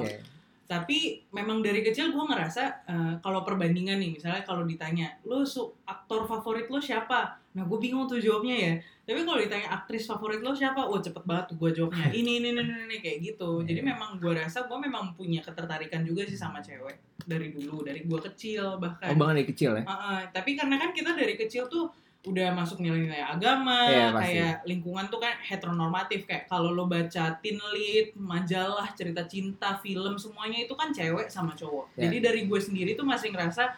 [0.72, 5.68] Tapi memang dari kecil gue ngerasa eh, kalau perbandingan nih misalnya kalau ditanya lo su
[5.84, 7.36] aktor favorit lo siapa?
[7.52, 8.74] Nah gue bingung tuh jawabnya ya.
[9.04, 10.88] Tapi kalau ditanya aktris favorit lo siapa?
[10.88, 12.08] Wah cepet banget tuh gue jawabnya.
[12.24, 13.60] Ini ini ini, ini, ini, kayak gitu.
[13.60, 13.92] Jadi Iya.
[13.92, 18.20] memang gue rasa gue memang punya ketertarikan juga sih sama cewek dari dulu dari gue
[18.32, 19.84] kecil Oh bahkan bahkan dari kecil ya?
[19.84, 24.38] Uh, uh, tapi karena kan kita dari kecil tuh udah masuk nilai-nilai agama, pasti.
[24.38, 30.14] kayak lingkungan tuh kan heteronormatif kayak kalau lo baca teen lead, majalah, cerita cinta, film
[30.14, 31.98] semuanya itu kan cewek sama cowok.
[31.98, 32.06] Iya.
[32.06, 33.74] Jadi dari gue sendiri tuh masih ngerasa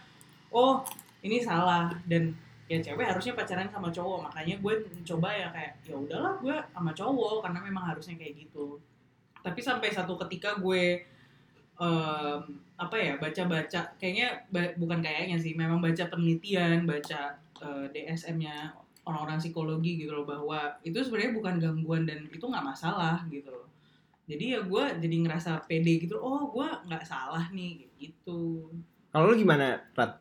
[0.52, 0.84] oh
[1.24, 2.36] ini salah dan
[2.68, 6.92] ya cewek harusnya pacaran sama cowok makanya gue coba ya kayak ya udahlah gue sama
[6.96, 8.80] cowok karena memang harusnya kayak gitu
[9.44, 11.04] tapi sampai satu ketika gue
[11.76, 12.40] em,
[12.80, 18.76] apa ya baca-baca kayaknya ba- bukan kayaknya sih memang baca penelitian baca eh, DSM-nya
[19.08, 23.68] orang-orang psikologi gitu loh bahwa itu sebenarnya bukan gangguan dan itu nggak masalah gitu loh
[24.24, 28.68] jadi ya gue jadi ngerasa pede gitu oh gue nggak salah nih gitu
[29.14, 30.18] Kalau lu gimana, Rat?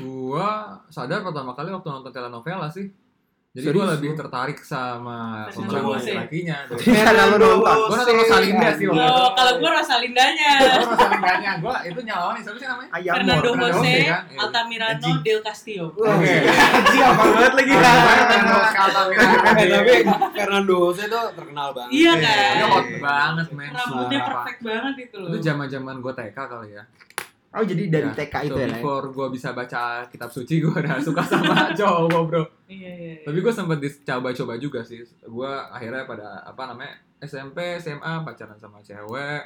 [0.00, 2.88] Gua sadar pertama kali waktu nonton telenovela sih.
[3.54, 6.10] Jadi gue lebih tertarik sama pemeran Jose.
[6.10, 6.56] laki-lakinya.
[6.74, 7.76] Karena lu nonton.
[7.86, 8.90] Gue nonton Rosalinda sih itu.
[8.90, 11.50] oh kalau gue Rosalindanya Oh, Rosalindanya.
[11.62, 12.90] Gue itu nyalawan siapa sih namanya?
[12.90, 13.92] Ayam Fernando Jose?
[14.02, 14.18] Iya.
[14.34, 15.10] Altamirano.
[15.22, 16.34] Del Castillo Oke.
[16.50, 17.72] Anjing apa banget lagi.
[19.54, 19.92] Eh, tapi
[20.34, 21.90] Fernando Jose tuh terkenal banget.
[21.94, 22.26] iya Dia
[22.58, 23.70] kan hot banget men.
[23.70, 26.82] rambutnya perfect banget itu loh Itu zaman-zaman gue TK kali ya.
[27.54, 28.68] Oh, jadi dari Ya, TK itu so ya.
[28.68, 32.42] Before gue bisa baca kitab suci, gue udah suka sama cowok bro.
[32.66, 33.22] iya iya, iya.
[33.22, 34.98] Tapi gue sempet dicoba-coba juga sih.
[35.20, 39.42] Gue akhirnya pada apa namanya SMP, SMA pacaran sama cewek.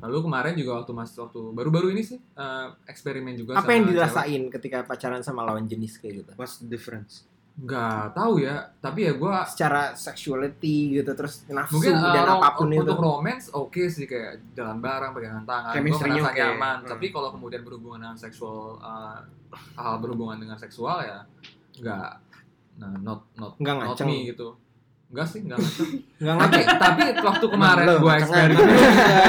[0.00, 3.54] Lalu kemarin juga waktu mas waktu baru-baru ini sih eh, eksperimen juga.
[3.54, 3.92] Apa sama yang cewek.
[3.92, 6.32] dirasain ketika pacaran sama lawan jenis kayak gitu?
[6.34, 7.28] What's the difference?
[7.56, 8.56] Nggak tahu ya.
[8.78, 12.80] Tapi ya gue Secara sexuality gitu terus nafsu mungkin eh, dan ro- apa pun itu.
[12.80, 16.38] untuk romance oke sih kayak jalan bareng pegangan tangan gue ngerasa oke.
[16.38, 16.88] nyaman Hmm.
[16.88, 19.18] tapi kalau kemudian berhubungan dengan seksual eh,
[19.74, 21.20] hal berhubungan dengan seksual ya
[21.76, 22.10] nggak
[22.76, 24.08] nah not not Nggak not ngaceng.
[24.08, 24.48] me gitu
[25.10, 25.90] Enggak sih, enggak ngaceng.
[26.22, 26.78] Enggak tapi ngaceng.
[26.78, 28.16] tapi waktu kemarin gue ngacengan.
[28.16, 28.66] eksperimen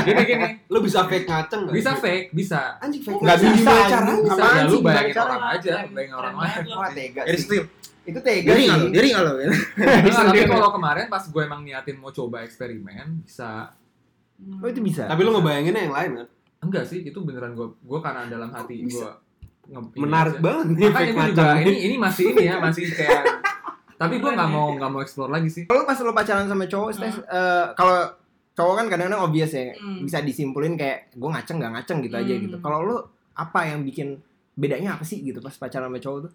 [0.05, 1.73] gini gini Lu bisa fake ngaceng nggak?
[1.73, 3.53] bisa fake bisa Anjing fake Nggak ngaceng.
[3.57, 4.13] bisa, caranya?
[4.15, 6.63] bisa Apaan ya lu bayangin orang aja bayangin orang lain.
[6.71, 7.65] Wah, tega tip.
[8.01, 8.71] Itu tega Diri sih.
[8.71, 8.85] lo?
[8.89, 9.31] Diri lo?
[9.77, 13.73] Nah, tapi kalau kemarin pas gue emang niatin mau coba eksperimen bisa
[14.41, 15.05] Oh, itu bisa.
[15.05, 16.27] Tapi lu ngebayanginnya yang lain kan?
[16.61, 19.09] enggak sih itu beneran gue gue karena dalam hati gue
[19.95, 23.23] Menarik banget nih makanya gue juga ini ini masih ini ya masih kayak
[24.01, 26.89] tapi gue nggak mau nggak mau explore lagi sih Kalau pas lo pacaran sama cowok,
[26.91, 28.13] Stes, eh, kalau
[28.51, 30.01] cowok kan kadang-kadang obvious ya, Hmm.
[30.01, 32.43] bisa disimpulin kayak gue ngaceng nggak ngaceng gitu aja Hmm.
[32.43, 32.55] gitu.
[32.59, 32.97] Kalau lo
[33.31, 34.21] apa yang bikin
[34.53, 36.33] bedanya apa sih gitu pas pacaran sama cowok tuh?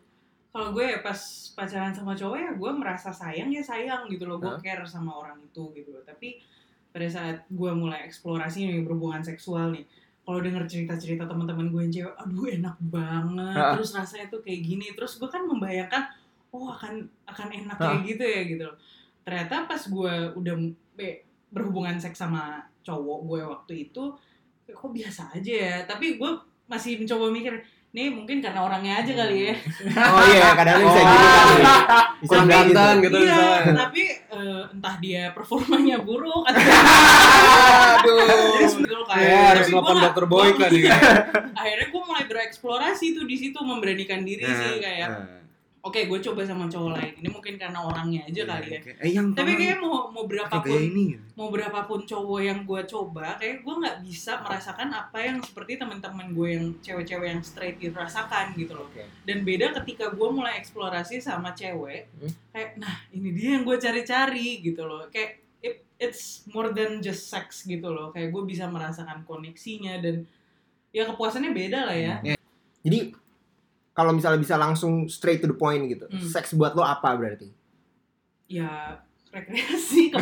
[0.57, 1.21] Kalau gue ya pas
[1.53, 4.57] pacaran sama cowok ya gue merasa sayang ya sayang gitu loh gue Hah?
[4.59, 6.41] care sama orang itu gitu loh tapi
[6.89, 9.85] pada saat gue mulai eksplorasi nih berhubungan seksual nih
[10.25, 13.77] kalau denger cerita-cerita teman-teman gue yang cewek aduh enak banget Ha.
[13.77, 16.09] terus rasanya tuh kayak gini terus gue kan membayangkan
[16.51, 17.85] oh akan akan enak Ha.
[17.85, 18.77] kayak gitu ya gitu loh
[19.23, 20.55] ternyata pas gue udah
[20.95, 24.03] be- berhubungan seks sama cowok gue waktu itu
[24.67, 26.31] kok biasa aja ya tapi gue
[26.67, 27.55] masih mencoba mikir
[27.97, 29.55] nih mungkin karena orangnya aja kali ya
[30.13, 31.07] Oh iya, kadang bisa Oh.
[31.07, 31.63] gitu kali.
[32.17, 32.77] Bisa Kurang kayak gitu.
[32.77, 36.61] ganteng gitu iya, tapi eh, entah dia performanya buruk atau
[37.97, 38.21] Aduh.
[38.77, 39.17] Betul kan?
[39.25, 40.83] Ya, harus nelfon gua- dokter Boyka nih.
[41.53, 45.09] akhirnya gue mulai bereksplorasi tuh di situ memberanikan diri sih kayak
[45.87, 47.15] Oke gue coba sama cowok lain.
[47.17, 48.81] Ini mungkin karena orangnya aja kali ya.
[48.99, 51.15] Eh yang tapi kayak mau mau berapapun ini.
[51.33, 56.27] mau berapapun cowok yang gue coba kayak gue nggak bisa merasakan apa yang seperti teman-teman
[56.29, 58.87] gue yang cewek-cewek yang straight gitu rasakan gitu loh.
[58.87, 59.07] Oke.
[59.23, 62.33] dan beda ketika gue mulai eksplorasi sama cewek Hmm.
[62.51, 65.07] kayak nah ini dia yang gue cari-cari gitu loh.
[65.07, 68.11] Kayak it- it's more than just sex gitu loh.
[68.11, 70.27] Kayak gue bisa merasakan koneksinya dan
[70.91, 72.15] ya kepuasannya beda lah ya.
[72.83, 73.13] Jadi
[73.97, 76.21] kalau misalnya bisa langsung straight to the point gitu, Hmm.
[76.23, 77.49] seks buat lo apa berarti?
[78.47, 80.15] ya rekreasi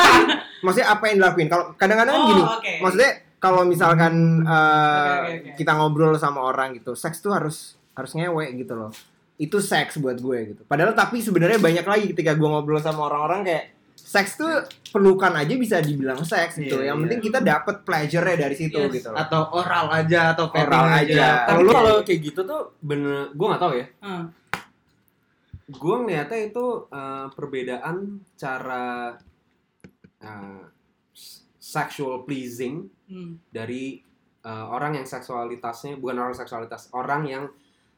[0.64, 1.46] Maksudnya apa yang dilakuin?
[1.46, 5.50] Kalau kadang-kadang oh gini, oke maksudnya kalau misalkan eh, Oke, oke, oke.
[5.54, 8.90] kita ngobrol sama orang gitu, seks tuh harus harus ngewe gitu loh.
[9.36, 10.62] Itu seks buat gue gitu.
[10.64, 13.64] Padahal tapi sebenarnya banyak lagi ketika gue ngobrol sama orang-orang kayak
[14.06, 14.46] seks tuh
[14.88, 16.78] pelukan aja bisa dibilang seks gitu.
[16.78, 17.02] Iya, Yang iya.
[17.02, 18.92] penting kita dapat pleasure-nya dari situ Yes.
[18.94, 19.18] gitu loh.
[19.18, 21.26] Atau oral aja atau Oral aja.
[21.42, 23.86] Tapi Kalau lu- kalau kayak gitu tuh bener, gue nggak tahu ya.
[24.00, 24.24] Hmm.
[25.68, 27.96] Gue ngeliatnya itu eh, perbedaan
[28.34, 29.18] cara
[30.18, 30.62] eh,
[31.12, 33.38] s- sexual pleasing Hmm.
[33.48, 33.98] dari
[34.40, 37.44] eh, orang yang seksualitasnya bukan orang seksualitas, orang yang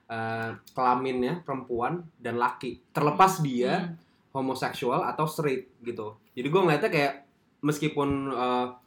[0.07, 2.81] eh, kelaminnya perempuan dan laki.
[2.89, 4.08] Terlepas dia Hmm.
[4.39, 6.15] Homoseksual atau straight gitu.
[6.39, 7.15] Jadi gue ngeliatnya kayak
[7.59, 8.79] meskipun uh,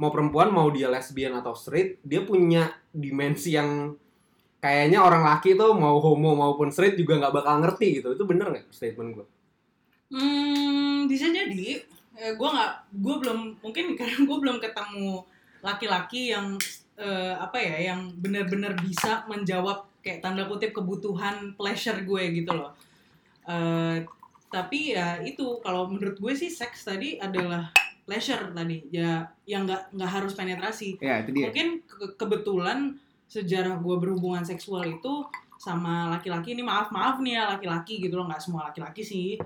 [0.00, 3.98] mau perempuan mau dia lesbian atau straight, dia punya dimensi yang
[4.60, 8.14] kayaknya orang laki tuh mau homo maupun straight juga nggak bakal ngerti gitu.
[8.14, 9.26] Itu bener nggak statement gue?
[10.14, 11.84] Hmm, bisa jadi.
[12.20, 15.24] Eh, gue nggak, gue belum mungkin karena gue belum ketemu
[15.60, 16.56] laki-laki yang
[16.96, 22.72] eh, apa ya, yang benar-benar bisa menjawab kayak tanda kutip kebutuhan pleasure gue gitu loh.
[23.48, 24.04] Eh,
[24.50, 27.70] tapi ya itu kalau menurut gue sih seks tadi adalah
[28.02, 28.82] pleasure tadi.
[28.90, 30.98] Ya yang nggak nggak harus penetrasi.
[30.98, 31.48] Ya, itu dia.
[31.48, 32.98] mungkin ke- kebetulan
[33.30, 35.22] sejarah gue berhubungan seksual itu
[35.54, 38.26] sama laki-laki ini maaf maaf nih ya laki-laki gitu loh.
[38.26, 39.38] Nggak semua laki-laki sih.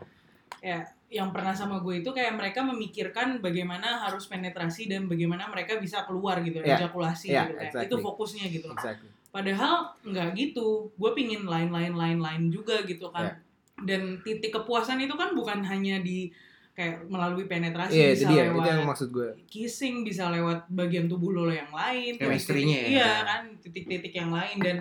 [0.64, 5.78] Ya yang pernah sama gue itu kayak mereka memikirkan bagaimana harus penetrasi dan bagaimana mereka
[5.78, 7.86] bisa keluar gitu Ya, ejakulasi ya, gitu exactly.
[7.86, 8.78] itu fokusnya gitu loh.
[8.80, 9.12] Exactly.
[9.28, 10.88] padahal nggak gitu.
[10.96, 13.28] Gue pingin lain lain lain lain juga gitu kan.
[13.28, 13.34] Ya.
[13.76, 16.30] Dan titik kepuasan itu kan bukan hanya di
[16.70, 18.42] kayak melalui penetrasi Iya, itu bisa dia.
[18.44, 19.28] Itu lewat yang maksud gue.
[19.46, 22.86] kissing bisa lewat bagian tubuh lo yang lain Chemistry-nya ya.
[22.88, 24.76] iya kan titik-titik yang lain dan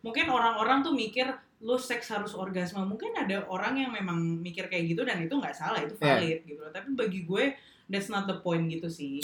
[0.00, 1.26] mungkin orang-orang tuh mikir
[1.58, 5.54] lo seks harus orgasme mungkin ada orang yang memang mikir kayak gitu dan itu nggak
[5.54, 6.04] salah itu Iya.
[6.12, 7.44] valid gitu loh tapi bagi gue
[7.86, 9.22] that's not the point gitu sih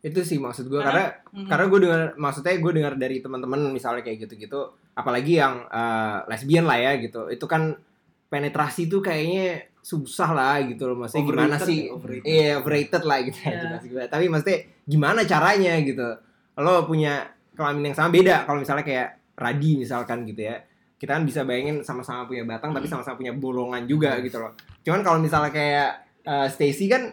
[0.00, 1.46] Itu sih maksud gue karena Mm-mm.
[1.46, 6.66] karena gue dengar maksudnya gue dengar dari teman-teman misalnya kayak gitu-gitu apalagi yang eh, lesbian
[6.66, 7.78] lah ya gitu itu kan
[8.32, 11.78] penetrasi tuh kayaknya susah lah gitu loh maksudnya gimana Overrated sih?
[11.82, 12.24] ya, overrated.
[12.24, 13.62] iya overrated lah gitu Iya.
[13.68, 14.04] maksud gue.
[14.08, 16.08] tapi maksudnya gimana caranya gitu?
[16.56, 17.14] Lo punya
[17.52, 18.36] kelamin yang sama beda.
[18.44, 20.56] Kalau misalnya kayak Radi misalkan gitu ya
[20.96, 24.54] kita kan bisa bayangin sama-sama punya batang tapi sama-sama punya bolongan juga gitu loh.
[24.80, 25.90] Cuman kalau misalnya kayak
[26.22, 27.10] eh, Stacy kan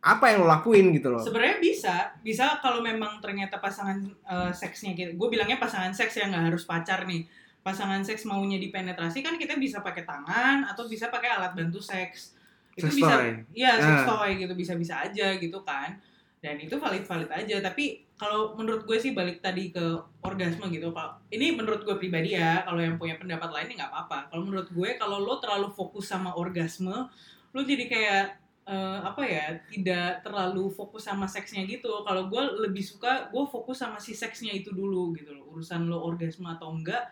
[0.00, 1.22] apa yang lo lakuin gitu loh?
[1.22, 6.34] Sebenarnya bisa, bisa kalau memang ternyata pasangan eh, seksnya kita, gue bilangnya pasangan seks yang
[6.34, 7.22] nggak harus pacar nih.
[7.60, 12.34] Pasangan seks maunya dipenetrasi kan kita bisa pakai tangan atau bisa pakai alat bantu seks.
[12.72, 13.30] Itu Sex bisa, toy.
[13.52, 14.06] iya sex Ah.
[14.08, 16.00] toy gitu bisa-bisa aja gitu kan.
[16.40, 17.60] Dan itu valid-valid aja.
[17.60, 19.84] Tapi kalau menurut gue sih balik tadi ke
[20.24, 20.88] orgasme gitu.
[20.88, 24.32] Kalau ini menurut gue pribadi ya, kalau yang punya pendapat lain nggak apa-apa.
[24.32, 27.12] Kalau menurut gue kalau lo terlalu fokus sama orgasme,
[27.52, 28.24] lo jadi kayak
[28.70, 33.82] eh, apa ya tidak terlalu fokus sama seksnya gitu kalau gue lebih suka gue fokus
[33.82, 37.02] sama si seksnya itu dulu gitu loh urusan lo orgasme atau enggak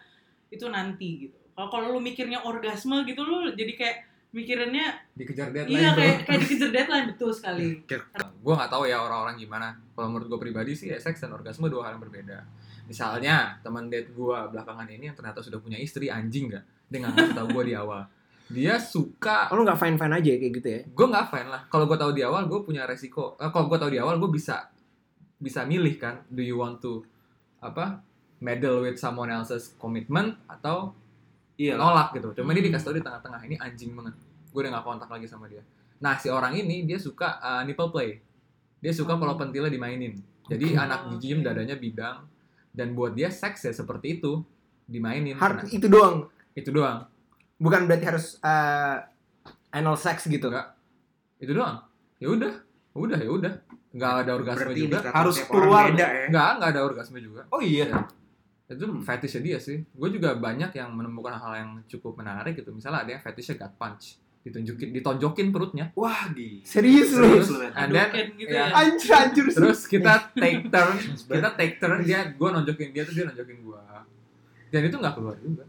[0.49, 1.39] itu nanti gitu.
[1.53, 3.97] Kalau kalau lo mikirnya orgasme gitu lo jadi kayak
[4.29, 7.81] mikirinnya dikejar deadline iya kayak kayak dikejar deadline betul sekali.
[8.45, 9.75] Gue nggak tahu ya orang-orang gimana.
[9.97, 12.45] Kalau menurut gue pribadi sih ya, seks dan orgasme dua hal yang berbeda.
[12.89, 16.65] Misalnya teman date gue belakangan ini yang ternyata sudah punya istri anjing nggak?
[16.89, 18.03] Dia nggak ngasih tahu gue di awal.
[18.49, 20.81] Dia suka Oh, lo nggak fine fine aja kayak gitu ya?
[20.89, 21.63] Gue nggak fine lah.
[21.69, 23.37] Kalau gue tahu di awal gue punya resiko.
[23.37, 24.73] Eh, kalau gue tahu di awal gue bisa
[25.37, 26.25] bisa milih kan.
[26.29, 27.05] Do you want to
[27.61, 28.01] apa
[28.39, 30.95] meddle with someone else's commitment atau
[31.55, 32.71] Iya nolak gitu cuma dia Hmm.
[32.71, 34.15] dikasih tau di tengah-tengah ini anjing banget
[34.49, 35.59] gue udah gak kontak lagi sama dia
[35.99, 38.23] nah si orang ini dia suka uh, nipple play
[38.79, 39.19] dia suka Oh.
[39.19, 40.79] kalau pentilnya dimainin jadi Oke.
[40.79, 41.47] anak gigim oke.
[41.47, 42.17] dadanya bidang
[42.71, 44.39] dan buat dia seks ya seperti itu
[44.85, 47.11] dimainin Har Nah, itu doang itu doang
[47.57, 48.97] bukan berarti harus eh,
[49.69, 50.79] anal sex gitu Enggak.
[51.37, 51.83] itu doang
[52.17, 52.55] ya udah
[52.95, 53.53] udah ya udah
[53.91, 55.91] nggak ada orgasme Berarti juga Harus keluar.
[55.91, 56.27] beda ya.
[56.31, 57.91] nggak nggak ada orgasme juga Oh iya.
[58.69, 63.09] Itu fetishnya dia sih gue juga banyak yang menemukan hal yang cukup menarik gitu misalnya
[63.09, 66.61] ada yang fetishnya gut punch ditunjukin ditonjokin perutnya Wah di.
[66.65, 67.73] serius lu men.
[67.75, 68.71] and then gitu ya.
[68.71, 69.57] ya anjir anjir sih.
[69.57, 70.97] terus kita take turn
[71.37, 73.81] kita take turn dia gue nonjokin dia terus dia nonjokin gue
[74.69, 75.65] dan itu nggak keluar juga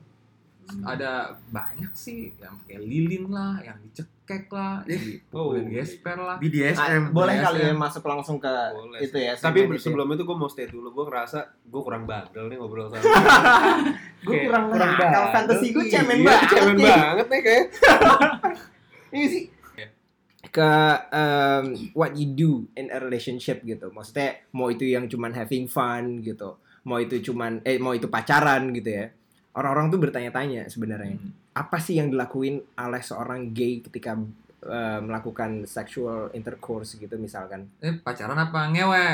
[0.81, 1.11] ada
[1.47, 4.09] banyak sih yang kayak lilin lah yang dicekek
[4.47, 5.01] lah yang
[5.31, 5.51] Oh.
[5.51, 7.03] dipukulin gesper lah Ah, BDSM.
[7.09, 7.45] boleh BDSM.
[7.45, 8.99] kali ya masuk langsung ke Boleh.
[8.99, 9.83] itu ya Tapi segmen itu ya.
[9.83, 10.87] sebelum itu gue mau stay dulu.
[10.91, 13.01] Gue ngerasa gue kurang bandel nih ngobrol sama.
[14.19, 15.09] gue Kayak kurang kurang bandel.
[15.11, 16.85] kalau fantasi gue cemen Iya, banget Cemen nih.
[16.87, 17.65] banget nih kayak.
[19.11, 19.43] ini sih
[20.49, 20.71] ke
[21.11, 26.21] um, what you do in a relationship gitu maksudnya mau itu yang cuman having fun
[26.21, 29.05] gitu mau itu cuman eh mau itu pacaran gitu ya
[29.59, 31.19] orang-orang tuh bertanya-tanya sebenarnya.
[31.19, 31.35] Hmm.
[31.59, 34.15] apa sih yang dilakuin oleh seorang gay ketika
[34.63, 37.67] uh, melakukan sexual intercourse gitu misalkan?
[37.83, 38.71] Eh pacaran apa?
[38.71, 39.07] Ngewe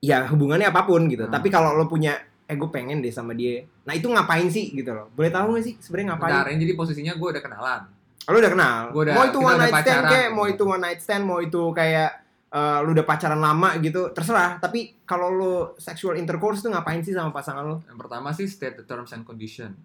[0.00, 1.28] ya hubungannya apa pun gitu.
[1.28, 1.34] Hmm.
[1.36, 3.60] tapi kalau lo punya eh gue pengen deh sama dia.
[3.84, 5.12] Nah itu ngapain sih gitu loh?
[5.12, 6.32] Boleh tahu gak sih sebenarnya ngapain?
[6.32, 7.82] Bentar, jadi posisinya gue udah kenalan.
[8.26, 8.78] Lo udah kenal?
[8.90, 11.22] Gua udah- mau itu one night stand kayak mau itu one night stand?
[11.26, 12.10] Mau itu kayak
[12.56, 14.56] eh, lu udah pacaran lama gitu terserah.
[14.56, 18.80] Tapi kalau lo sexual intercourse tuh ngapain sih sama pasangan lo yang pertama sih state
[18.80, 19.76] the terms and condition.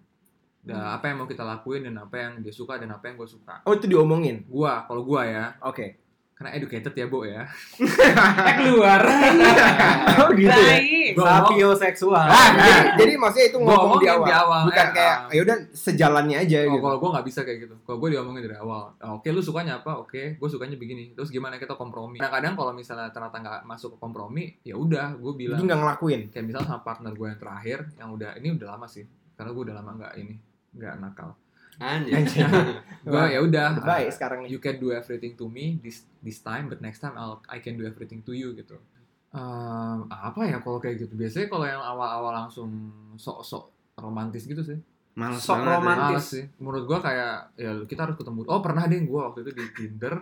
[0.62, 3.26] Da, apa yang mau kita lakuin dan apa yang dia suka dan apa yang gue
[3.26, 3.66] suka.
[3.66, 4.46] Oh itu diomongin?
[4.46, 5.46] Gua kalau gua ya.
[5.66, 6.01] Oke
[6.42, 7.46] karena educated ya bo ya
[8.50, 8.98] Eh, keluar
[10.20, 12.24] oh gitu ya baik Gua ngomong- Sapioseksual.
[12.24, 15.30] Ah, jadi, jadi maksudnya itu ngomong di awal, di awal, bukan eh, kayak ah.
[15.30, 16.82] ya udah sejalannya aja Oh, gitu.
[16.82, 17.76] kalau gue nggak bisa kayak gitu.
[17.78, 18.82] Kalau gue diomongin dari awal.
[18.98, 19.92] "Ah, Oke, lu sukanya apa?
[19.98, 21.12] Oke, gue sukanya begini.
[21.12, 22.16] Terus gimana kita kompromi?
[22.16, 25.60] Kadang-kadang kalau misalnya ternyata nggak masuk ke kompromi, ya udah, gue Jadi bilang.
[25.62, 26.22] nggak ngelakuin.
[26.32, 29.04] Kayak misalnya sama partner gue yang terakhir, yang udah ini udah lama sih.
[29.36, 30.36] Karena gue udah lama nggak ini,
[30.72, 31.30] nggak nakal.
[31.82, 32.14] Anjir.
[32.14, 32.46] Anjir.
[33.10, 33.82] Gue ya udah.
[33.82, 34.50] Baik ah, sekarang nih.
[34.54, 37.76] You can do everything to me this this time, but next time I'll I can
[37.76, 38.78] do everything to you gitu.
[39.34, 41.18] Ehm, apa ya kalau kayak gitu?
[41.18, 42.70] Biasanya kalau yang awal-awal langsung
[43.18, 44.78] sok-sok romantis gitu sih.
[45.18, 45.76] Males Sok banget ya.
[45.82, 46.06] romantis.
[46.14, 46.44] Males sih.
[46.62, 48.46] Menurut gua kayak ya kita harus ketemu.
[48.46, 50.22] Oh pernah deh gua waktu itu di Tinder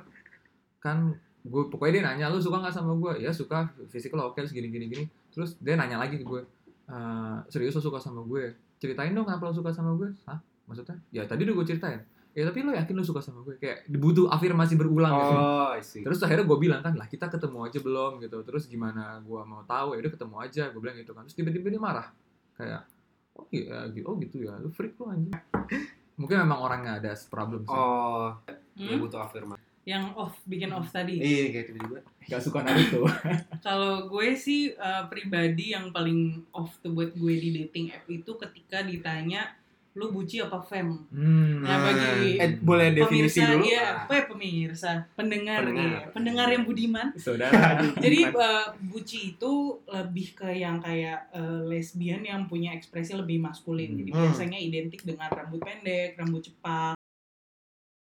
[0.79, 4.43] kan gue pokoknya dia nanya lu suka nggak sama gue ya suka fisik lo oke
[4.43, 6.43] terus gini gini gini terus dia nanya lagi ke gue
[6.91, 10.39] "Eh, serius lo suka sama gue ceritain dong kenapa lo suka sama gue Hah?
[10.69, 13.89] Maksudnya ya tadi udah gue ceritain ya tapi lo yakin lo suka sama gue kayak
[13.89, 16.05] butuh afirmasi berulang gitu Oh, see.
[16.05, 18.37] Terus akhirnya gue bilang kan lah kita ketemu aja belum gitu.
[18.43, 21.25] Terus gimana gue mau tahu ya udah ketemu aja gue bilang gitu kan.
[21.25, 22.07] Terus tiba-tiba dia marah
[22.53, 22.85] kayak
[23.33, 25.33] oh iya gitu oh gitu ya lu freak lu anjing.
[26.21, 27.73] Mungkin memang orangnya ada problem sih.
[27.73, 28.37] Oh,
[28.77, 29.01] dia Hmm?
[29.01, 29.63] butuh afirmasi.
[29.83, 31.17] Yang off, bikin off tadi.
[31.17, 31.99] Iya kayak gitu juga.
[32.23, 33.09] Gak suka Naruto.
[33.65, 38.31] Kalau gue sih eh, pribadi yang paling off tuh buat gue di dating app itu
[38.37, 39.49] ketika ditanya
[39.91, 40.85] lu buci apa fem?
[41.07, 41.61] hmm.
[41.61, 43.61] Nah, bagi Eh, boleh definisi pemirsa, dulu?
[43.65, 44.89] Iya, apa ya pemirsa?
[45.13, 45.89] Pendengar, Pendengar.
[45.89, 45.99] iya.
[46.09, 47.05] pendengar yang budiman.
[47.15, 47.51] Saudara.
[47.99, 49.51] Jadi eh, buci itu
[49.85, 53.95] lebih ke yang kayak eh, lesbian yang punya ekspresi lebih maskulin.
[53.95, 54.19] Jadi Hmm.
[54.25, 56.93] biasanya identik dengan rambut pendek, rambut cepak.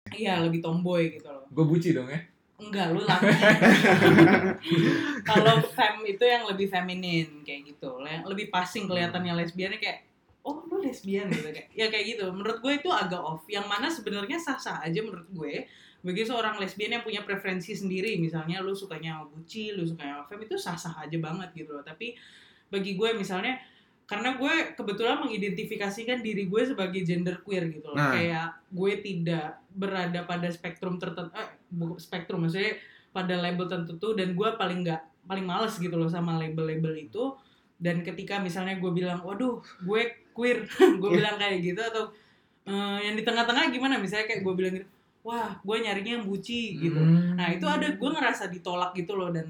[0.08, 1.44] Iya, lebih tomboy gitu loh.
[1.48, 2.20] Gue buci dong ya.
[2.56, 3.28] Enggak, lu laki.
[5.26, 8.00] Kalau fem itu yang lebih feminin kayak gitu.
[8.00, 10.08] Yang lebih passing kelihatannya lesbiannya kayak
[10.46, 12.30] oh lu lesbian gitu kayak ya kayak gitu.
[12.30, 13.44] Menurut gue itu agak off.
[13.50, 15.66] Yang mana sebenarnya sah-sah aja menurut gue.
[16.06, 20.26] Bagi seorang lesbian yang punya preferensi sendiri, misalnya lu sukanya sama buci, lu sukanya sama
[20.30, 21.82] fem itu sah-sah aja banget gitu loh.
[21.82, 22.14] Tapi
[22.70, 23.58] bagi gue misalnya
[24.06, 27.98] karena gue kebetulan mengidentifikasikan diri gue sebagai gender queer gitu loh.
[27.98, 28.14] Nah.
[28.14, 31.50] Kayak gue tidak berada pada spektrum tertentu eh
[31.98, 32.78] spektrum maksudnya
[33.10, 37.34] pada label tertentu dan gue paling nggak paling males gitu loh sama label-label itu
[37.76, 40.64] dan ketika misalnya gue bilang waduh gue queer
[41.02, 41.18] gue Iya.
[41.18, 42.04] bilang kayak gitu atau
[42.64, 44.88] eh, yang di tengah-tengah gimana misalnya kayak gue bilang gitu
[45.22, 47.34] wah gue nyarinya yang buci gitu Hmm.
[47.34, 49.48] Nah itu ada gue ngerasa ditolak gitu loh dan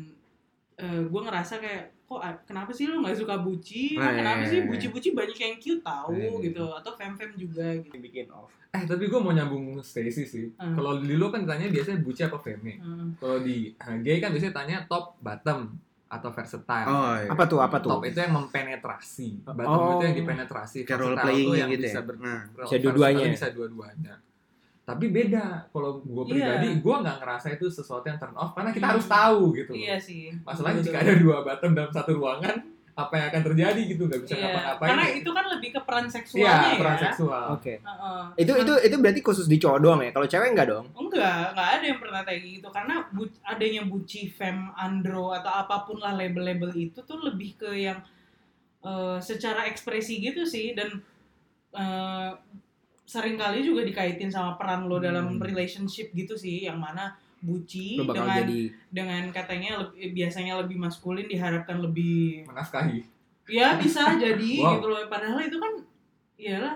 [0.76, 3.98] eh, gue ngerasa kayak kok kenapa sih lo nggak suka buci?
[3.98, 6.44] Nah, kenapa iya, sih iya, buci-buci banyak yang cute tahu Iya, iya.
[6.46, 7.98] gitu atau fem-fem juga gitu.
[7.98, 8.54] bikin off.
[8.70, 10.46] Eh tapi gue mau nyambung Stacy sih.
[10.54, 10.78] Hmm.
[10.78, 12.78] Kalau di lu kan ditanya biasanya buci apa femme.
[12.78, 13.10] Hmm.
[13.18, 15.74] Kalau di eh, gay kan biasanya tanya top, bottom
[16.06, 16.86] atau versatile.
[16.86, 17.28] Oh iya.
[17.28, 17.60] Apa tuh?
[17.60, 17.90] Apa tuh?
[17.92, 19.92] Top itu yang mempenetrasi, bottom Oh.
[19.96, 22.06] itu yang dipenetrasi, Kayak role playing yang gitu bisa ya.
[22.06, 22.42] ber- Nah.
[22.56, 23.26] Bisa dua-duanya.
[23.28, 24.14] Bisa dua-duanya.
[24.86, 26.62] Tapi beda kalau gue Iya.
[26.62, 28.94] pribadi, gue nggak ngerasa itu sesuatu yang turn off karena kita Hmm.
[28.94, 29.72] harus tahu gitu.
[29.74, 30.30] Iya sih.
[30.42, 32.56] Masalahnya jika ada dua bottom dalam satu ruangan,
[32.96, 34.44] apa yang akan terjadi gitu nggak bisa Iya.
[34.46, 34.88] ngapa-ngapain.
[34.88, 37.02] Karena itu kan lebih ke peran seksualnya Iya, peran ya.
[37.04, 37.44] seksual.
[37.52, 37.74] Oke.
[37.78, 38.22] Heeh.
[38.38, 40.12] Itu itu itu berarti khusus di cowok doang ya.
[40.12, 40.86] Kalau cewek enggak dong?
[40.94, 45.84] Enggak, enggak ada yang pernah kayak gitu karena bu- adanya buci, fem, andro atau apa
[45.84, 48.00] pun lah label-label itu tuh lebih ke yang
[48.82, 51.04] eh, secara ekspresi gitu sih dan
[51.74, 52.32] eh,
[53.04, 55.42] sering kali juga dikaitin sama peran lo dalam Hmm.
[55.42, 57.14] relationship gitu sih yang mana
[57.46, 63.06] buci bakal dengan jadi dengan katanya lebih, biasanya lebih maskulin diharapkan lebih Menafkahi.
[63.46, 64.72] ya bisa jadi Wow.
[64.76, 65.74] gitu loh padahal itu kan
[66.36, 66.76] iyalah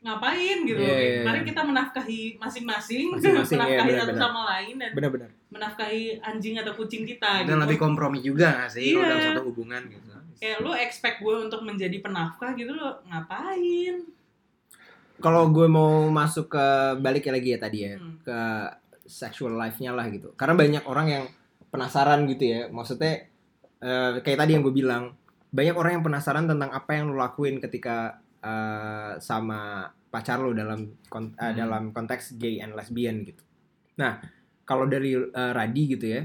[0.00, 1.22] ngapain gitu Iya, iya, iya.
[1.22, 4.20] mari kita menafkahi masing-masing iya, menafkahi satu benar-benar.
[4.20, 5.30] sama lain dan benar-benar.
[5.48, 9.08] menafkahi anjing atau kucing kita Dan gitu lebih kompromi juga gak sih kalau Iya.
[9.08, 10.12] dalam satu hubungan gitu.
[10.36, 14.04] kayak lu expect gue untuk menjadi penafkah gitu lo ngapain
[15.16, 16.66] Kalau gue mau masuk ke
[16.98, 18.18] balik lagi ya tadi ya Hmm.
[18.20, 18.38] ke
[19.04, 20.32] sexual life-nya lah gitu.
[20.34, 21.24] Karena banyak orang yang
[21.68, 22.60] penasaran gitu ya.
[22.68, 23.28] Maksudnya
[23.84, 25.12] eh, kayak tadi yang gue bilang,
[25.54, 30.94] banyak orang yang penasaran tentang apa yang lo lakuin ketika eh, sama pacar lo dalam
[31.08, 31.58] kon- eh, Hmm.
[31.58, 33.42] dalam konteks gay and lesbian gitu.
[34.00, 34.20] Nah,
[34.64, 36.22] kalau dari eh, Radi gitu ya,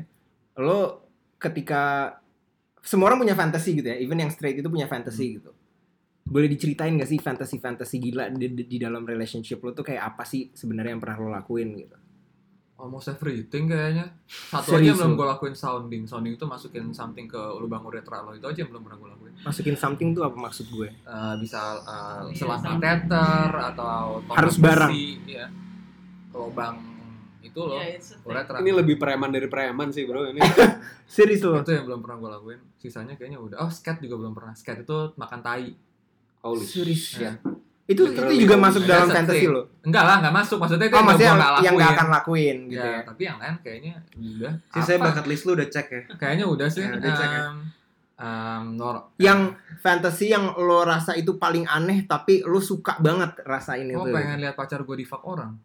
[0.60, 1.08] lo
[1.40, 2.16] ketika
[2.80, 5.52] semua orang punya fantasi gitu ya, even yang straight itu punya fantasi gitu.
[6.30, 10.24] Boleh diceritain gak sih fantasi-fantasi gila di, di, di dalam relationship lo tuh kayak apa
[10.24, 11.98] sih sebenarnya yang pernah lo lakuin gitu?
[12.80, 14.08] Almost everything kayaknya.
[14.26, 15.20] Satu Serius aja belum lu?
[15.20, 16.04] gue lakuin sounding.
[16.04, 18.32] Sounding itu masukin something ke lubang uretra lo.
[18.32, 19.34] Itu aja yang belum pernah gue lakuin.
[19.42, 20.88] Masukin something tuh apa maksud gue?
[20.88, 24.92] Eh, bisa uh, Iya, selang kateter atau tombak Harus barang.
[25.26, 25.52] ya.
[26.32, 26.76] Lubang
[27.40, 27.80] itu loh.
[27.80, 28.00] Thing.
[28.24, 28.56] uretra.
[28.60, 30.40] Ini lebih preman dari preman sih bro ini.
[31.10, 31.60] Serius lo?
[31.60, 32.60] itu yang belum pernah gue lakuin.
[32.76, 33.60] Sisanya kayaknya udah.
[33.60, 34.56] Oh, skate juga belum pernah.
[34.56, 35.76] Skate itu makan tai.
[36.40, 37.36] Holy Serius Ya.
[37.36, 37.44] ya?
[37.90, 38.38] Itu Literally.
[38.38, 39.50] itu juga masuk dalam thing.
[39.50, 39.62] lo?
[39.82, 40.58] Enggak lah, enggak masuk.
[40.62, 43.02] Maksudnya itu Oh yang maksudnya yang, nggak yang gak akan lakuin gitu ya, ya?
[43.02, 44.54] tapi yang lain kayaknya udah.
[44.70, 45.06] Sisanya Apa?
[45.10, 46.02] bucket list lu udah cek ya.
[46.16, 46.82] Kayaknya udah sih.
[46.82, 47.42] Ya, udah cek ya.
[47.42, 47.58] Em,
[48.16, 49.40] em, nor- Yang
[49.80, 54.14] fantasi yang lo rasa itu paling aneh tapi lo suka banget rasain Oh, itu.
[54.14, 55.58] pengen lihat pacar gue di fuck orang.